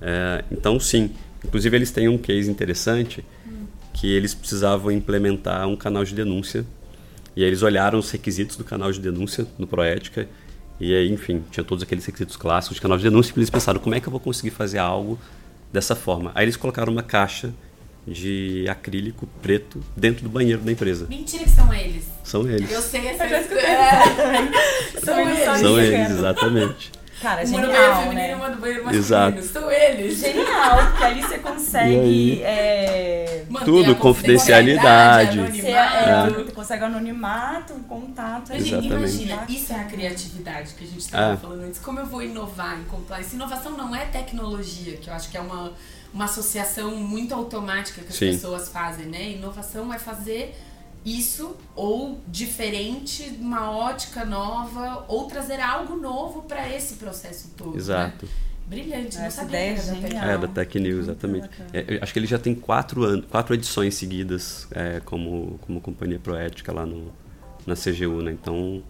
É, 0.00 0.44
então, 0.50 0.78
sim. 0.78 1.10
Inclusive, 1.44 1.76
eles 1.76 1.90
têm 1.90 2.08
um 2.08 2.16
case 2.16 2.50
interessante 2.50 3.24
que 3.92 4.10
eles 4.10 4.34
precisavam 4.34 4.90
implementar 4.90 5.68
um 5.68 5.76
canal 5.76 6.04
de 6.04 6.14
denúncia 6.14 6.64
e 7.36 7.42
aí 7.42 7.48
eles 7.48 7.62
olharam 7.62 7.98
os 7.98 8.10
requisitos 8.10 8.56
do 8.56 8.64
canal 8.64 8.90
de 8.90 9.00
denúncia 9.00 9.46
no 9.58 9.66
Proética 9.66 10.28
e 10.80 10.94
aí, 10.94 11.12
enfim, 11.12 11.42
tinha 11.50 11.62
todos 11.62 11.82
aqueles 11.84 12.04
requisitos 12.04 12.36
clássicos 12.36 12.76
de 12.76 12.80
canal 12.80 12.96
de 12.96 13.04
denúncia 13.04 13.32
e 13.34 13.38
eles 13.38 13.50
pensaram, 13.50 13.78
como 13.78 13.94
é 13.94 14.00
que 14.00 14.08
eu 14.08 14.10
vou 14.10 14.20
conseguir 14.20 14.50
fazer 14.50 14.78
algo 14.78 15.18
dessa 15.72 15.94
forma? 15.94 16.32
Aí 16.34 16.44
eles 16.44 16.56
colocaram 16.56 16.92
uma 16.92 17.02
caixa 17.02 17.52
de 18.06 18.66
acrílico 18.68 19.26
preto 19.40 19.80
dentro 19.96 20.22
do 20.22 20.28
banheiro 20.28 20.60
da 20.62 20.70
empresa. 20.70 21.06
Mentira 21.08 21.44
que 21.44 21.50
são 21.50 21.72
eles. 21.72 22.04
São 22.22 22.48
eles. 22.48 22.70
Eu 22.70 22.82
sei 22.82 23.08
essa 23.08 23.26
história. 23.26 23.64
É. 23.64 25.00
São 25.00 25.20
eles. 25.20 25.60
São 25.60 25.80
eles, 25.80 26.10
exatamente. 26.10 26.92
Cara, 27.20 27.42
uma 27.42 27.46
genial, 27.46 27.64
do 27.64 27.72
banheiro 27.72 27.94
né? 27.94 28.02
feminino, 28.02 28.36
uma 28.36 28.50
do 28.50 28.60
banheiro 28.60 28.84
masculino. 28.84 29.06
Exato. 29.06 29.42
São 29.42 29.70
eles. 29.70 30.18
Genial, 30.18 30.86
porque 30.90 31.04
ali 31.04 31.22
você 31.22 31.38
consegue... 31.38 32.42
É... 32.42 33.44
Tudo, 33.64 33.94
confidencialidade. 33.96 35.38
Você 35.38 35.68
é, 35.68 36.48
é. 36.48 36.52
consegue 36.52 36.84
anonimato, 36.84 37.72
contato. 37.88 38.52
Exatamente. 38.52 38.86
Imagina, 38.86 39.46
isso 39.48 39.72
é 39.72 39.76
a 39.76 39.84
criatividade 39.84 40.74
que 40.74 40.84
a 40.84 40.86
gente 40.86 41.00
estava 41.00 41.32
ah. 41.32 41.36
falando 41.36 41.62
antes. 41.62 41.80
Como 41.80 42.00
eu 42.00 42.06
vou 42.06 42.22
inovar 42.22 42.78
em 42.78 42.84
compliance? 42.84 43.34
Inovação 43.34 43.72
não 43.72 43.94
é 43.94 44.04
tecnologia, 44.06 44.96
que 44.96 45.08
eu 45.08 45.14
acho 45.14 45.30
que 45.30 45.36
é 45.36 45.40
uma 45.40 45.72
uma 46.14 46.26
associação 46.26 46.94
muito 46.96 47.34
automática 47.34 48.00
que 48.00 48.08
as 48.08 48.14
Sim. 48.14 48.30
pessoas 48.30 48.68
fazem, 48.68 49.06
né? 49.06 49.32
Inovação 49.32 49.92
é 49.92 49.98
fazer 49.98 50.54
isso 51.04 51.56
ou 51.74 52.20
diferente, 52.28 53.36
uma 53.38 53.70
ótica 53.70 54.24
nova, 54.24 55.04
ou 55.08 55.26
trazer 55.26 55.60
algo 55.60 55.96
novo 55.96 56.42
para 56.42 56.72
esse 56.74 56.94
processo 56.94 57.50
todo. 57.56 57.72
Né? 57.72 57.76
Exato. 57.76 58.26
Né? 58.26 58.32
Brilhante, 58.66 59.18
Essa 59.18 59.42
não 59.42 59.48
sabia 59.48 59.74
ideia 59.74 60.20
É, 60.22 60.38
da 60.38 60.48
Tech 60.48 60.80
News, 60.80 61.00
exatamente. 61.00 61.50
É, 61.70 61.98
acho 62.00 62.12
que 62.14 62.18
ele 62.18 62.26
já 62.26 62.38
tem 62.38 62.54
quatro, 62.54 63.04
anos, 63.04 63.26
quatro 63.26 63.52
edições 63.52 63.94
seguidas 63.94 64.66
é, 64.70 65.02
como, 65.04 65.58
como 65.66 65.82
companhia 65.82 66.18
proética 66.18 66.72
lá 66.72 66.86
no, 66.86 67.12
na 67.66 67.74
CGU, 67.74 68.22
né? 68.22 68.32
Então, 68.32 68.82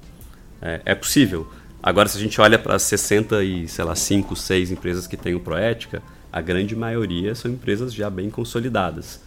é, 0.62 0.80
é 0.84 0.94
possível. 0.94 1.50
Agora, 1.82 2.08
se 2.08 2.16
a 2.16 2.20
gente 2.20 2.40
olha 2.40 2.56
para 2.56 2.78
60 2.78 3.42
e, 3.42 3.66
sei 3.66 3.84
lá, 3.84 3.96
5, 3.96 4.37
6 4.37 4.70
empresas 4.70 5.08
que 5.08 5.16
têm 5.16 5.34
o 5.34 5.40
Proética, 5.40 6.00
a 6.34 6.40
grande 6.40 6.74
maioria 6.74 7.32
são 7.32 7.48
empresas 7.48 7.94
já 7.94 8.10
bem 8.10 8.28
consolidadas. 8.28 9.20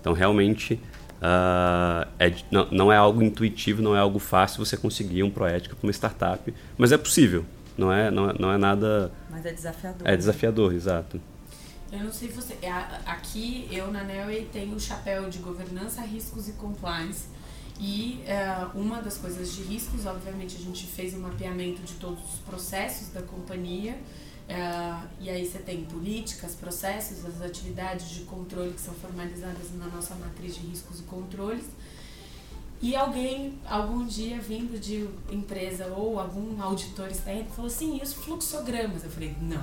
Então, 0.00 0.14
realmente, 0.14 0.80
Uh, 1.14 2.06
é, 2.18 2.34
não, 2.50 2.70
não, 2.70 2.92
é 2.92 2.96
algo 2.96 3.22
intuitivo, 3.22 3.80
não 3.80 3.96
é 3.96 3.98
algo 3.98 4.18
fácil 4.18 4.62
você 4.62 4.76
conseguir 4.76 5.22
um 5.22 5.30
proética 5.30 5.74
para 5.74 5.86
uma 5.86 5.92
startup, 5.92 6.52
mas 6.76 6.92
é 6.92 6.98
possível. 6.98 7.46
Não 7.78 7.90
é, 7.90 8.10
não 8.10 8.28
é, 8.28 8.34
não 8.38 8.52
é 8.52 8.58
nada. 8.58 9.10
Mas 9.30 9.46
é 9.46 9.52
desafiador. 9.52 10.06
É 10.06 10.16
desafiador, 10.16 10.74
exato. 10.74 11.18
Eu 11.90 12.00
não 12.00 12.12
sei 12.12 12.28
se 12.28 12.34
você. 12.34 12.58
É, 12.60 12.70
aqui 13.06 13.66
eu 13.70 13.90
na 13.90 14.04
Nelway 14.04 14.50
tenho 14.52 14.76
o 14.76 14.80
chapéu 14.80 15.30
de 15.30 15.38
governança, 15.38 16.02
riscos 16.02 16.46
e 16.46 16.52
compliance. 16.52 17.28
E 17.80 18.22
uh, 18.26 18.78
uma 18.78 19.00
das 19.00 19.16
coisas 19.16 19.54
de 19.54 19.62
riscos, 19.62 20.04
obviamente, 20.04 20.56
a 20.56 20.60
gente 20.60 20.84
fez 20.86 21.14
um 21.14 21.20
mapeamento 21.20 21.80
de 21.80 21.94
todos 21.94 22.22
os 22.34 22.40
processos 22.40 23.08
da 23.08 23.22
companhia. 23.22 23.96
Uh, 24.44 25.08
e 25.20 25.30
aí 25.30 25.46
você 25.46 25.58
tem 25.58 25.84
políticas, 25.84 26.54
processos, 26.54 27.24
as 27.24 27.40
atividades 27.40 28.10
de 28.10 28.20
controle 28.24 28.72
que 28.74 28.80
são 28.80 28.92
formalizadas 28.94 29.72
na 29.74 29.86
nossa 29.86 30.14
matriz 30.16 30.54
de 30.56 30.60
riscos 30.60 31.00
e 31.00 31.02
controles. 31.04 31.64
E 32.82 32.94
alguém, 32.94 33.58
algum 33.66 34.04
dia, 34.04 34.38
vindo 34.38 34.78
de 34.78 35.08
empresa 35.34 35.86
ou 35.86 36.20
algum 36.20 36.60
auditor 36.60 37.08
externo, 37.08 37.48
falou 37.50 37.70
assim, 37.70 37.98
e 37.98 38.02
os 38.02 38.12
fluxogramas? 38.12 39.04
Eu 39.04 39.10
falei, 39.10 39.34
não, 39.40 39.62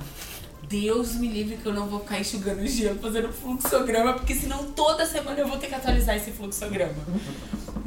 Deus 0.68 1.16
me 1.16 1.28
livre 1.28 1.58
que 1.58 1.66
eu 1.66 1.74
não 1.74 1.88
vou 1.88 2.00
ficar 2.00 2.20
enxugando 2.20 2.66
gelo 2.68 3.00
fazendo 3.00 3.32
fluxograma, 3.32 4.14
porque 4.14 4.36
senão 4.36 4.72
toda 4.72 5.06
semana 5.06 5.40
eu 5.40 5.48
vou 5.48 5.58
ter 5.58 5.68
que 5.68 5.76
atualizar 5.76 6.16
esse 6.16 6.32
fluxograma. 6.32 6.96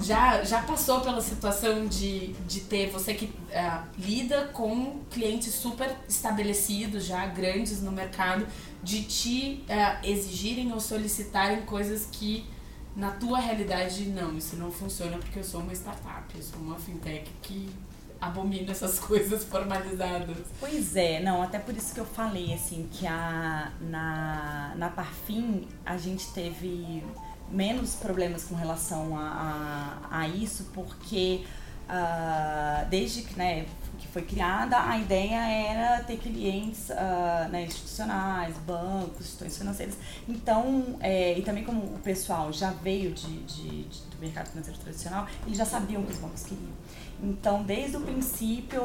Já, 0.00 0.42
já 0.44 0.60
passou 0.60 1.00
pela 1.00 1.20
situação 1.20 1.86
de, 1.86 2.34
de 2.46 2.60
ter 2.60 2.90
você 2.90 3.14
que 3.14 3.26
uh, 3.26 3.82
lida 3.98 4.50
com 4.52 5.00
clientes 5.10 5.54
super 5.54 5.96
estabelecidos, 6.08 7.06
já 7.06 7.24
grandes 7.26 7.80
no 7.80 7.90
mercado, 7.90 8.46
de 8.82 9.02
te 9.04 9.64
uh, 9.68 10.06
exigirem 10.06 10.72
ou 10.72 10.80
solicitarem 10.80 11.62
coisas 11.62 12.06
que 12.10 12.44
na 12.94 13.12
tua 13.12 13.38
realidade 13.38 14.04
não, 14.04 14.36
isso 14.36 14.56
não 14.56 14.70
funciona 14.70 15.16
porque 15.18 15.38
eu 15.38 15.44
sou 15.44 15.60
uma 15.60 15.72
startup, 15.72 16.24
eu 16.36 16.42
sou 16.42 16.60
uma 16.60 16.78
fintech 16.78 17.28
que 17.42 17.68
abomina 18.26 18.72
essas 18.72 18.98
coisas 19.00 19.44
formalizadas. 19.44 20.36
Pois 20.58 20.96
é, 20.96 21.20
não, 21.20 21.42
até 21.42 21.58
por 21.58 21.74
isso 21.76 21.94
que 21.94 22.00
eu 22.00 22.06
falei, 22.06 22.52
assim, 22.54 22.88
que 22.90 23.06
a, 23.06 23.70
na, 23.80 24.72
na 24.76 24.88
Parfim 24.88 25.68
a 25.84 25.96
gente 25.96 26.32
teve 26.32 27.02
menos 27.50 27.94
problemas 27.94 28.44
com 28.44 28.54
relação 28.54 29.16
a, 29.18 29.98
a, 30.10 30.20
a 30.20 30.28
isso, 30.28 30.70
porque 30.72 31.44
uh, 31.88 32.88
desde 32.88 33.22
que, 33.22 33.38
né, 33.38 33.66
que 33.98 34.08
foi 34.08 34.22
criada, 34.22 34.80
a 34.88 34.98
ideia 34.98 35.36
era 35.36 36.02
ter 36.02 36.16
clientes 36.18 36.90
uh, 36.90 37.48
né, 37.50 37.64
institucionais, 37.64 38.56
bancos, 38.66 39.20
instituições 39.20 39.58
financeiras. 39.58 39.94
Então, 40.28 40.96
é, 41.00 41.38
e 41.38 41.42
também 41.42 41.64
como 41.64 41.80
o 41.80 41.98
pessoal 41.98 42.52
já 42.52 42.70
veio 42.70 43.12
de, 43.12 43.42
de, 43.42 43.84
de, 43.84 44.00
do 44.02 44.18
mercado 44.20 44.48
financeiro 44.48 44.78
tradicional, 44.80 45.26
eles 45.46 45.58
já 45.58 45.64
sabiam 45.64 46.02
o 46.02 46.06
que 46.06 46.12
os 46.12 46.18
bancos 46.18 46.42
queriam. 46.42 46.72
Então, 47.22 47.62
desde 47.62 47.96
o 47.96 48.00
princípio, 48.00 48.82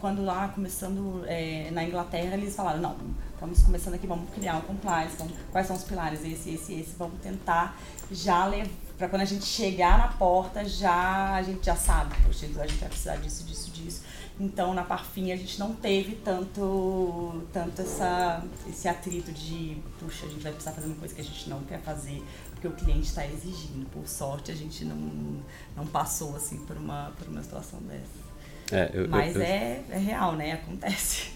quando 0.00 0.24
lá 0.24 0.48
começando 0.48 1.24
é, 1.26 1.70
na 1.70 1.84
Inglaterra, 1.84 2.36
eles 2.36 2.54
falaram, 2.54 2.80
não, 2.80 2.96
estamos 3.32 3.62
começando 3.62 3.94
aqui, 3.94 4.06
vamos 4.06 4.28
criar 4.30 4.56
um 4.56 4.60
compliance, 4.62 5.16
vamos, 5.16 5.32
quais 5.50 5.66
são 5.66 5.76
os 5.76 5.84
pilares, 5.84 6.20
esse, 6.24 6.50
esse, 6.50 6.74
esse, 6.74 6.94
vamos 6.98 7.20
tentar 7.20 7.78
já 8.10 8.46
levar, 8.46 8.70
para 8.98 9.08
quando 9.08 9.22
a 9.22 9.26
gente 9.26 9.44
chegar 9.44 9.96
na 9.96 10.08
porta, 10.08 10.64
já 10.64 11.34
a 11.34 11.42
gente 11.42 11.64
já 11.64 11.76
sabe, 11.76 12.14
poxa, 12.24 12.46
a 12.46 12.48
gente 12.48 12.78
vai 12.78 12.88
precisar 12.88 13.16
disso, 13.16 13.44
disso, 13.44 13.70
disso. 13.70 14.02
Então, 14.40 14.72
na 14.72 14.84
Parfim, 14.84 15.32
a 15.32 15.36
gente 15.36 15.58
não 15.58 15.74
teve 15.74 16.14
tanto, 16.24 17.42
tanto 17.52 17.82
essa, 17.82 18.44
esse 18.68 18.86
atrito 18.86 19.32
de, 19.32 19.76
puxa, 19.98 20.26
a 20.26 20.28
gente 20.28 20.42
vai 20.42 20.52
precisar 20.52 20.72
fazer 20.72 20.86
uma 20.86 20.96
coisa 20.96 21.12
que 21.12 21.20
a 21.20 21.24
gente 21.24 21.50
não 21.50 21.60
quer 21.64 21.80
fazer, 21.80 22.22
porque 22.52 22.68
o 22.68 22.70
cliente 22.70 23.08
está 23.08 23.26
exigindo. 23.26 23.88
Por 23.90 24.06
sorte, 24.06 24.52
a 24.52 24.54
gente 24.54 24.84
não, 24.84 25.42
não 25.76 25.86
passou 25.86 26.36
assim 26.36 26.58
por 26.58 26.76
uma, 26.76 27.12
por 27.18 27.26
uma 27.26 27.42
situação 27.42 27.80
dessa. 27.80 28.28
É, 28.70 28.90
eu, 28.94 29.08
Mas 29.08 29.34
eu, 29.34 29.42
eu, 29.42 29.46
é, 29.46 29.84
é 29.90 29.98
real, 29.98 30.36
né? 30.36 30.52
Acontece. 30.52 31.30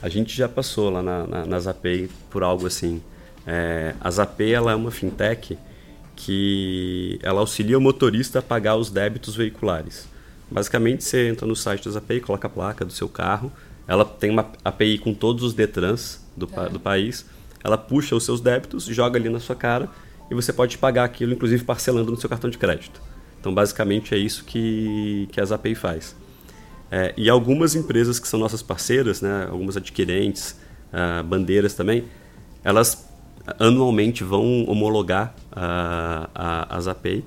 A 0.00 0.08
gente 0.08 0.34
já 0.34 0.48
passou 0.48 0.88
lá 0.88 1.02
na, 1.02 1.26
na, 1.26 1.46
na 1.46 1.60
Zapay 1.60 2.08
por 2.30 2.42
algo 2.42 2.66
assim. 2.66 3.02
É, 3.46 3.94
a 4.00 4.10
Zapay 4.10 4.52
ela 4.52 4.72
é 4.72 4.74
uma 4.74 4.90
fintech 4.90 5.58
que 6.16 7.18
ela 7.22 7.40
auxilia 7.40 7.76
o 7.76 7.80
motorista 7.80 8.38
a 8.38 8.42
pagar 8.42 8.76
os 8.76 8.90
débitos 8.90 9.36
veiculares. 9.36 10.08
Basicamente, 10.50 11.04
você 11.04 11.28
entra 11.28 11.46
no 11.46 11.56
site 11.56 11.84
da 11.84 11.90
Zapay, 11.90 12.20
coloca 12.20 12.46
a 12.46 12.50
placa 12.50 12.84
do 12.84 12.92
seu 12.92 13.08
carro, 13.08 13.52
ela 13.86 14.04
tem 14.04 14.30
uma 14.30 14.50
API 14.64 14.98
com 14.98 15.12
todos 15.12 15.42
os 15.42 15.54
Detrans 15.54 16.20
do, 16.36 16.46
tá. 16.46 16.68
do 16.68 16.78
país, 16.78 17.26
ela 17.62 17.76
puxa 17.76 18.14
os 18.14 18.24
seus 18.24 18.40
débitos, 18.40 18.84
joga 18.84 19.18
ali 19.18 19.28
na 19.28 19.40
sua 19.40 19.56
cara 19.56 19.88
e 20.30 20.34
você 20.34 20.52
pode 20.52 20.78
pagar 20.78 21.04
aquilo, 21.04 21.32
inclusive 21.32 21.64
parcelando 21.64 22.10
no 22.10 22.20
seu 22.20 22.28
cartão 22.28 22.50
de 22.50 22.58
crédito. 22.58 23.00
Então, 23.40 23.54
basicamente, 23.54 24.14
é 24.14 24.18
isso 24.18 24.44
que, 24.44 25.28
que 25.32 25.40
a 25.40 25.44
Zapay 25.44 25.74
faz. 25.74 26.16
É, 26.90 27.12
e 27.16 27.28
algumas 27.28 27.74
empresas 27.74 28.18
que 28.18 28.28
são 28.28 28.38
nossas 28.38 28.62
parceiras, 28.62 29.20
né, 29.20 29.48
algumas 29.50 29.76
adquirentes, 29.76 30.58
uh, 30.92 31.22
bandeiras 31.24 31.74
também, 31.74 32.04
elas 32.62 33.08
anualmente 33.58 34.24
vão 34.24 34.64
homologar 34.66 35.34
a, 35.52 36.28
a, 36.34 36.76
a 36.76 36.80
Zapay. 36.80 37.24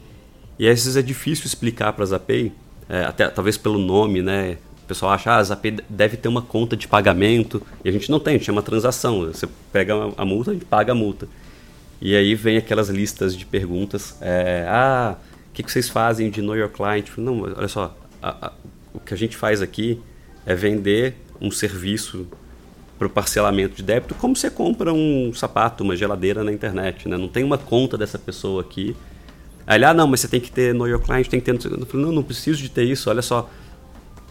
E 0.57 0.67
às 0.67 0.79
vezes 0.79 0.97
é 0.97 1.01
difícil 1.01 1.45
explicar 1.45 1.93
para 1.93 2.03
a 2.03 2.07
Zapay, 2.07 2.51
é, 2.89 3.03
até 3.03 3.27
talvez 3.29 3.57
pelo 3.57 3.77
nome, 3.77 4.21
né? 4.21 4.57
O 4.83 4.87
pessoal 4.89 5.11
acha, 5.11 5.31
ah, 5.31 5.37
a 5.37 5.43
Zapay 5.43 5.77
deve 5.87 6.17
ter 6.17 6.27
uma 6.27 6.41
conta 6.41 6.75
de 6.75 6.87
pagamento. 6.87 7.61
E 7.85 7.89
a 7.89 7.91
gente 7.91 8.09
não 8.09 8.19
tem, 8.19 8.33
a 8.33 8.37
gente 8.37 8.47
chama 8.47 8.63
transação. 8.63 9.27
Você 9.27 9.47
pega 9.71 9.93
a 10.17 10.25
multa 10.25 10.51
e 10.51 10.57
paga 10.57 10.93
a 10.93 10.95
multa. 10.95 11.27
E 12.01 12.15
aí 12.15 12.33
vem 12.33 12.57
aquelas 12.57 12.89
listas 12.89 13.37
de 13.37 13.45
perguntas. 13.45 14.17
É, 14.19 14.65
ah, 14.67 15.15
o 15.49 15.53
que, 15.53 15.61
que 15.61 15.71
vocês 15.71 15.87
fazem 15.87 16.31
de 16.31 16.41
know 16.41 16.55
your 16.55 16.69
client? 16.69 17.09
Não, 17.17 17.41
olha 17.41 17.67
só, 17.67 17.95
a, 18.21 18.47
a, 18.47 18.51
o 18.93 18.99
que 18.99 19.13
a 19.13 19.17
gente 19.17 19.37
faz 19.37 19.61
aqui 19.61 20.01
é 20.45 20.55
vender 20.55 21.15
um 21.39 21.51
serviço 21.51 22.27
para 22.97 23.07
o 23.07 23.09
parcelamento 23.09 23.75
de 23.75 23.83
débito, 23.83 24.13
como 24.15 24.35
você 24.35 24.49
compra 24.49 24.91
um 24.91 25.31
sapato, 25.33 25.85
uma 25.85 25.95
geladeira 25.95 26.43
na 26.43 26.51
internet, 26.51 27.07
né? 27.07 27.17
Não 27.17 27.29
tem 27.29 27.45
uma 27.45 27.57
conta 27.57 27.97
dessa 27.97 28.19
pessoa 28.19 28.61
aqui. 28.61 28.95
Aí, 29.69 29.83
ah, 29.83 29.93
não, 29.93 30.07
mas 30.07 30.21
você 30.21 30.27
tem 30.27 30.41
que 30.41 30.51
ter 30.51 30.73
know 30.73 30.87
your 30.87 30.99
client, 30.99 31.27
tem 31.27 31.39
que 31.39 31.45
ter... 31.45 31.71
Eu 31.71 31.85
falei, 31.85 32.03
não, 32.03 32.11
não 32.11 32.23
preciso 32.23 32.59
de 32.59 32.69
ter 32.69 32.85
isso, 32.85 33.07
olha 33.07 33.21
só. 33.21 33.47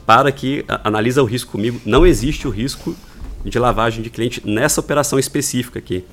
Para 0.05 0.29
aqui, 0.29 0.65
analisa 0.83 1.23
o 1.23 1.25
risco 1.25 1.53
comigo. 1.53 1.81
Não 1.87 2.05
existe 2.05 2.49
o 2.49 2.51
risco 2.51 2.97
de 3.45 3.57
lavagem 3.57 4.03
de 4.03 4.11
cliente 4.11 4.43
nessa 4.45 4.81
operação 4.81 5.17
específica 5.17 5.79
aqui. 5.79 6.05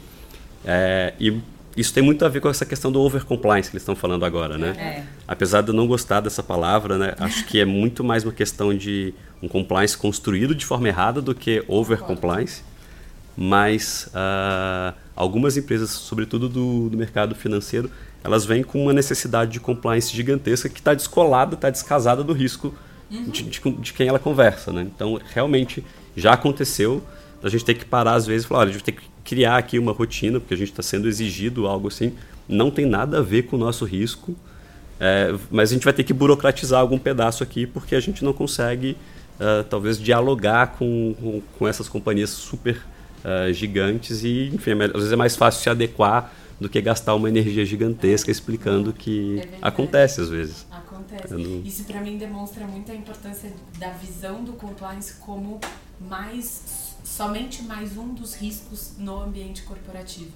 É, 0.64 1.16
e 1.20 1.42
isso 1.76 1.92
tem 1.92 2.04
muito 2.04 2.24
a 2.24 2.30
ver 2.30 2.40
com 2.40 2.50
essa 2.50 2.68
questão 2.68 2.92
do 2.92 3.02
overcompliance 3.02 3.72
que 3.72 3.76
eles 3.76 3.82
estão 3.82 3.96
falando 3.96 4.26
agora, 4.26 4.60
né? 4.60 4.76
É. 4.78 5.04
Apesar 5.28 5.62
de 5.62 5.70
eu 5.70 5.74
não 5.74 5.88
gostar 5.88 6.20
dessa 6.20 6.44
palavra, 6.44 6.96
né? 6.98 7.16
Acho 7.18 7.46
que 7.46 7.60
é 7.60 7.66
muito 7.66 8.04
mais 8.04 8.24
uma 8.24 8.32
questão 8.32 8.78
de 8.78 9.12
um 9.42 9.48
compliance 9.48 9.98
construído 9.98 10.54
de 10.54 10.68
forma 10.68 10.88
errada 10.88 11.20
do 11.20 11.34
que 11.34 11.64
overcompliance. 11.68 12.62
Mas 13.36 14.08
uh, 14.14 14.96
algumas 15.16 15.58
empresas, 15.58 15.90
sobretudo 15.90 16.48
do, 16.48 16.90
do 16.90 16.98
mercado 16.98 17.34
financeiro, 17.34 17.90
elas 18.26 18.44
vêm 18.44 18.64
com 18.64 18.82
uma 18.82 18.92
necessidade 18.92 19.52
de 19.52 19.60
compliance 19.60 20.12
gigantesca 20.12 20.68
que 20.68 20.80
está 20.80 20.96
descolada, 20.96 21.54
está 21.54 21.70
descasada 21.70 22.24
do 22.24 22.34
risco 22.34 22.74
uhum. 23.12 23.26
de, 23.26 23.44
de, 23.44 23.60
de, 23.60 23.94
quem 23.94 24.08
ela 24.08 24.18
conversa, 24.18 24.74
né? 24.74 24.82
Então, 24.82 25.22
realmente, 25.32 25.84
já 26.18 26.34
aconteceu 26.34 27.04
a 27.44 27.50
gente 27.50 27.64
ter 27.64 27.76
que 27.76 27.86
parar 27.86 28.16
às 28.16 28.26
vezes 28.26 28.44
e 28.44 28.48
falar, 28.48 28.62
olha, 28.62 28.70
a 28.72 28.74
gente 28.74 28.84
tem 28.84 28.96
que 28.96 29.04
criar 29.24 29.58
aqui 29.58 29.78
uma 29.78 29.92
rotina, 29.92 30.40
porque 30.40 30.56
a 30.56 30.58
gente 30.58 30.72
está 30.72 30.82
sendo 30.82 31.08
exigido 31.08 31.68
algo 31.68 31.88
assim, 31.88 32.14
não 32.50 32.72
tem 32.72 32.88
nada 32.88 33.20
a 33.20 33.22
ver 33.22 33.44
com 33.44 33.58
o 33.58 33.60
nosso 33.60 33.86
risco, 33.86 34.36
é, 35.00 35.36
mas 35.52 35.70
a 35.70 35.74
gente 35.76 35.84
vai 35.84 35.94
ter 35.94 36.04
que 36.04 36.14
burocratizar 36.14 36.82
algum 36.82 36.98
pedaço 36.98 37.44
aqui, 37.44 37.68
porque 37.68 37.96
a 37.96 38.00
gente 38.00 38.26
não 38.26 38.34
consegue, 38.34 38.98
uh, 39.40 39.64
talvez, 39.70 40.00
dialogar 40.00 40.78
com, 40.80 41.14
com, 41.22 41.42
com, 41.60 41.68
essas 41.68 41.88
companhias 41.88 42.32
super 42.32 42.82
uh, 43.24 43.54
gigantes 43.54 44.24
e, 44.24 44.50
enfim, 44.52 44.72
às 44.72 44.94
vezes 44.94 45.12
é 45.12 45.16
mais 45.16 45.36
fácil 45.36 45.62
se 45.62 45.70
adequar 45.70 46.34
do 46.60 46.70
que 46.70 46.82
gastar 46.82 47.16
uma 47.16 47.28
energia 47.28 47.66
gigantesca 47.66 48.32
explicando 48.32 48.94
que 48.94 49.40
é 49.40 49.58
acontece 49.62 50.22
às 50.22 50.30
vezes. 50.30 50.66
Acontece. 50.72 51.34
Não... 51.34 51.62
Isso 51.62 51.84
para 51.84 52.02
mim 52.02 52.18
demonstra 52.18 52.66
muito 52.66 52.92
a 52.92 52.96
importância 52.96 53.52
da 53.78 53.90
visão 53.92 54.44
do 54.44 54.54
compliance 54.54 55.16
como 55.16 55.60
mais 56.00 56.94
somente 57.04 57.64
mais 57.64 57.98
um 57.98 58.14
dos 58.14 58.34
riscos 58.34 58.94
no 58.98 59.22
ambiente 59.22 59.64
corporativo. 59.64 60.32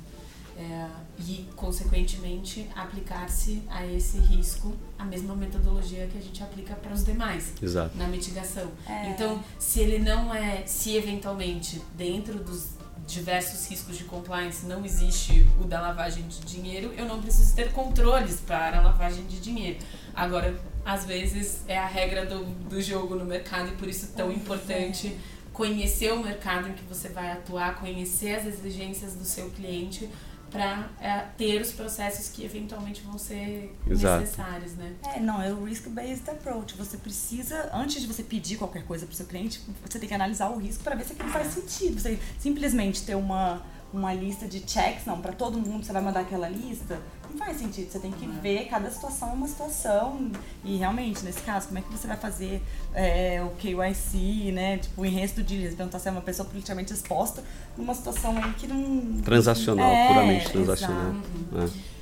É, 0.58 0.88
e, 1.26 1.48
consequentemente, 1.56 2.68
aplicar-se 2.76 3.64
a 3.70 3.88
esse 3.88 4.18
risco 4.18 4.74
a 4.98 5.06
mesma 5.06 5.34
metodologia 5.34 6.06
que 6.08 6.18
a 6.18 6.22
gente 6.22 6.44
aplica 6.44 6.76
para 6.76 6.94
os 6.94 7.06
demais 7.06 7.54
Exato. 7.62 7.98
na 7.98 8.10
mitigação. 8.10 8.70
É. 8.86 9.10
Então, 9.10 9.42
se 9.58 9.80
ele 9.80 10.00
não 10.00 10.36
é, 10.36 10.64
se 10.66 10.98
eventualmente 10.98 11.82
dentro 11.96 12.44
dos 12.44 12.72
diversos 13.10 13.67
riscos 13.67 13.98
de 13.98 14.04
compliance 14.04 14.65
não 14.65 14.86
existe 14.86 15.45
o 15.60 15.63
da 15.63 15.82
lavagem 15.82 16.28
de 16.28 16.39
dinheiro, 16.41 16.93
eu 16.98 17.06
não 17.06 17.22
preciso 17.22 17.56
ter 17.56 17.72
controles 17.72 18.39
para 18.39 18.78
a 18.78 18.82
lavagem 18.82 19.26
de 19.26 19.39
dinheiro. 19.39 19.80
Agora, 20.13 20.60
às 20.86 21.06
vezes 21.06 21.63
é 21.67 21.78
a 21.78 21.88
regra 21.88 22.26
do, 22.26 22.45
do 22.45 22.82
jogo 22.82 23.15
no 23.15 23.26
mercado 23.26 23.69
e 23.69 23.72
por 23.74 23.88
isso 23.88 24.13
tão 24.15 24.32
importante 24.32 25.17
conhecer 25.52 26.13
o 26.13 26.24
mercado 26.24 26.69
em 26.69 26.74
que 26.74 26.84
você 26.84 27.10
vai 27.10 27.32
atuar, 27.32 27.80
conhecer 27.80 28.36
as 28.36 28.45
exigências 28.45 29.13
do 29.15 29.26
seu 29.26 29.50
cliente 29.50 30.10
para 30.50 30.90
é, 31.00 31.26
ter 31.38 31.62
os 31.62 31.72
processos 31.72 32.30
que 32.30 32.44
eventualmente 32.44 33.02
vão 33.02 33.18
ser 33.18 33.76
Exato. 33.88 34.22
necessários, 34.22 34.74
né? 34.74 34.94
É, 35.16 35.20
não, 35.20 35.42
é 35.42 35.52
o 35.52 35.64
risk-based 35.64 36.30
approach. 36.30 36.76
Você 36.76 36.98
precisa, 36.98 37.70
antes 37.74 38.02
de 38.02 38.08
você 38.08 38.24
pedir 38.24 38.58
qualquer 38.58 38.84
coisa 38.84 39.06
para 39.06 39.14
o 39.14 39.16
seu 39.16 39.26
cliente, 39.26 39.62
você 39.88 40.00
tem 40.00 40.08
que 40.08 40.16
analisar 40.16 40.50
o 40.50 40.58
risco 40.58 40.84
para 40.84 40.96
ver 40.96 41.06
se 41.06 41.14
aquilo 41.14 41.30
faz 41.30 41.48
sentido. 41.54 42.00
Você 42.00 42.20
simplesmente 42.40 43.04
ter 43.04 43.16
uma, 43.16 43.62
uma 43.93 44.13
lista 44.13 44.47
de 44.47 44.60
checks, 44.67 45.06
não, 45.06 45.19
para 45.19 45.34
todo 45.34 45.58
mundo 45.58 45.84
você 45.84 45.91
vai 45.91 46.02
mandar 46.02 46.21
aquela 46.21 46.47
lista, 46.47 46.99
não 47.30 47.38
faz 47.38 47.58
sentido. 47.58 47.91
Você 47.91 47.99
tem 47.99 48.12
que 48.12 48.25
ver 48.28 48.65
cada 48.65 48.89
situação 48.89 49.30
é 49.30 49.34
uma 49.34 49.47
situação. 49.47 50.32
E 50.63 50.78
realmente, 50.78 51.23
nesse 51.23 51.41
caso, 51.41 51.67
como 51.67 51.80
é 51.80 51.82
que 51.82 51.91
você 51.91 52.08
vai 52.08 52.17
fazer 52.17 52.62
é, 52.93 53.41
o 53.43 53.49
KYC, 53.52 54.52
né? 54.52 54.78
Tipo, 54.78 55.02
o 55.02 55.06
enredo 55.06 55.34
do 55.36 55.43
dia, 55.43 55.71
perguntar 55.71 55.99
se 55.99 56.08
é 56.08 56.12
uma 56.12 56.21
pessoa 56.21 56.47
politicamente 56.47 56.93
exposta 56.93 57.43
numa 57.78 57.93
situação 57.93 58.36
aí 58.38 58.54
que 58.54 58.67
não. 58.67 59.21
Transacional, 59.21 59.89
É, 59.91 60.08
puramente 60.08 60.49
transacional. 60.52 61.13
exato. 61.54 61.75
É. 61.86 61.99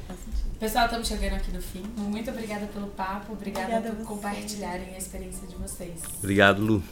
Pessoal, 0.60 0.86
estamos 0.86 1.08
chegando 1.08 1.34
aqui 1.36 1.52
no 1.52 1.62
fim. 1.62 1.84
Muito 1.98 2.32
obrigada 2.32 2.66
pelo 2.68 2.88
papo, 2.88 3.34
obrigada, 3.34 3.78
Obrigada 3.78 3.96
por 3.96 4.06
compartilharem 4.08 4.96
a 4.96 4.98
experiência 4.98 5.46
de 5.48 5.56
vocês. 5.56 6.00
Obrigado, 6.18 6.62
Lu. 6.64 6.84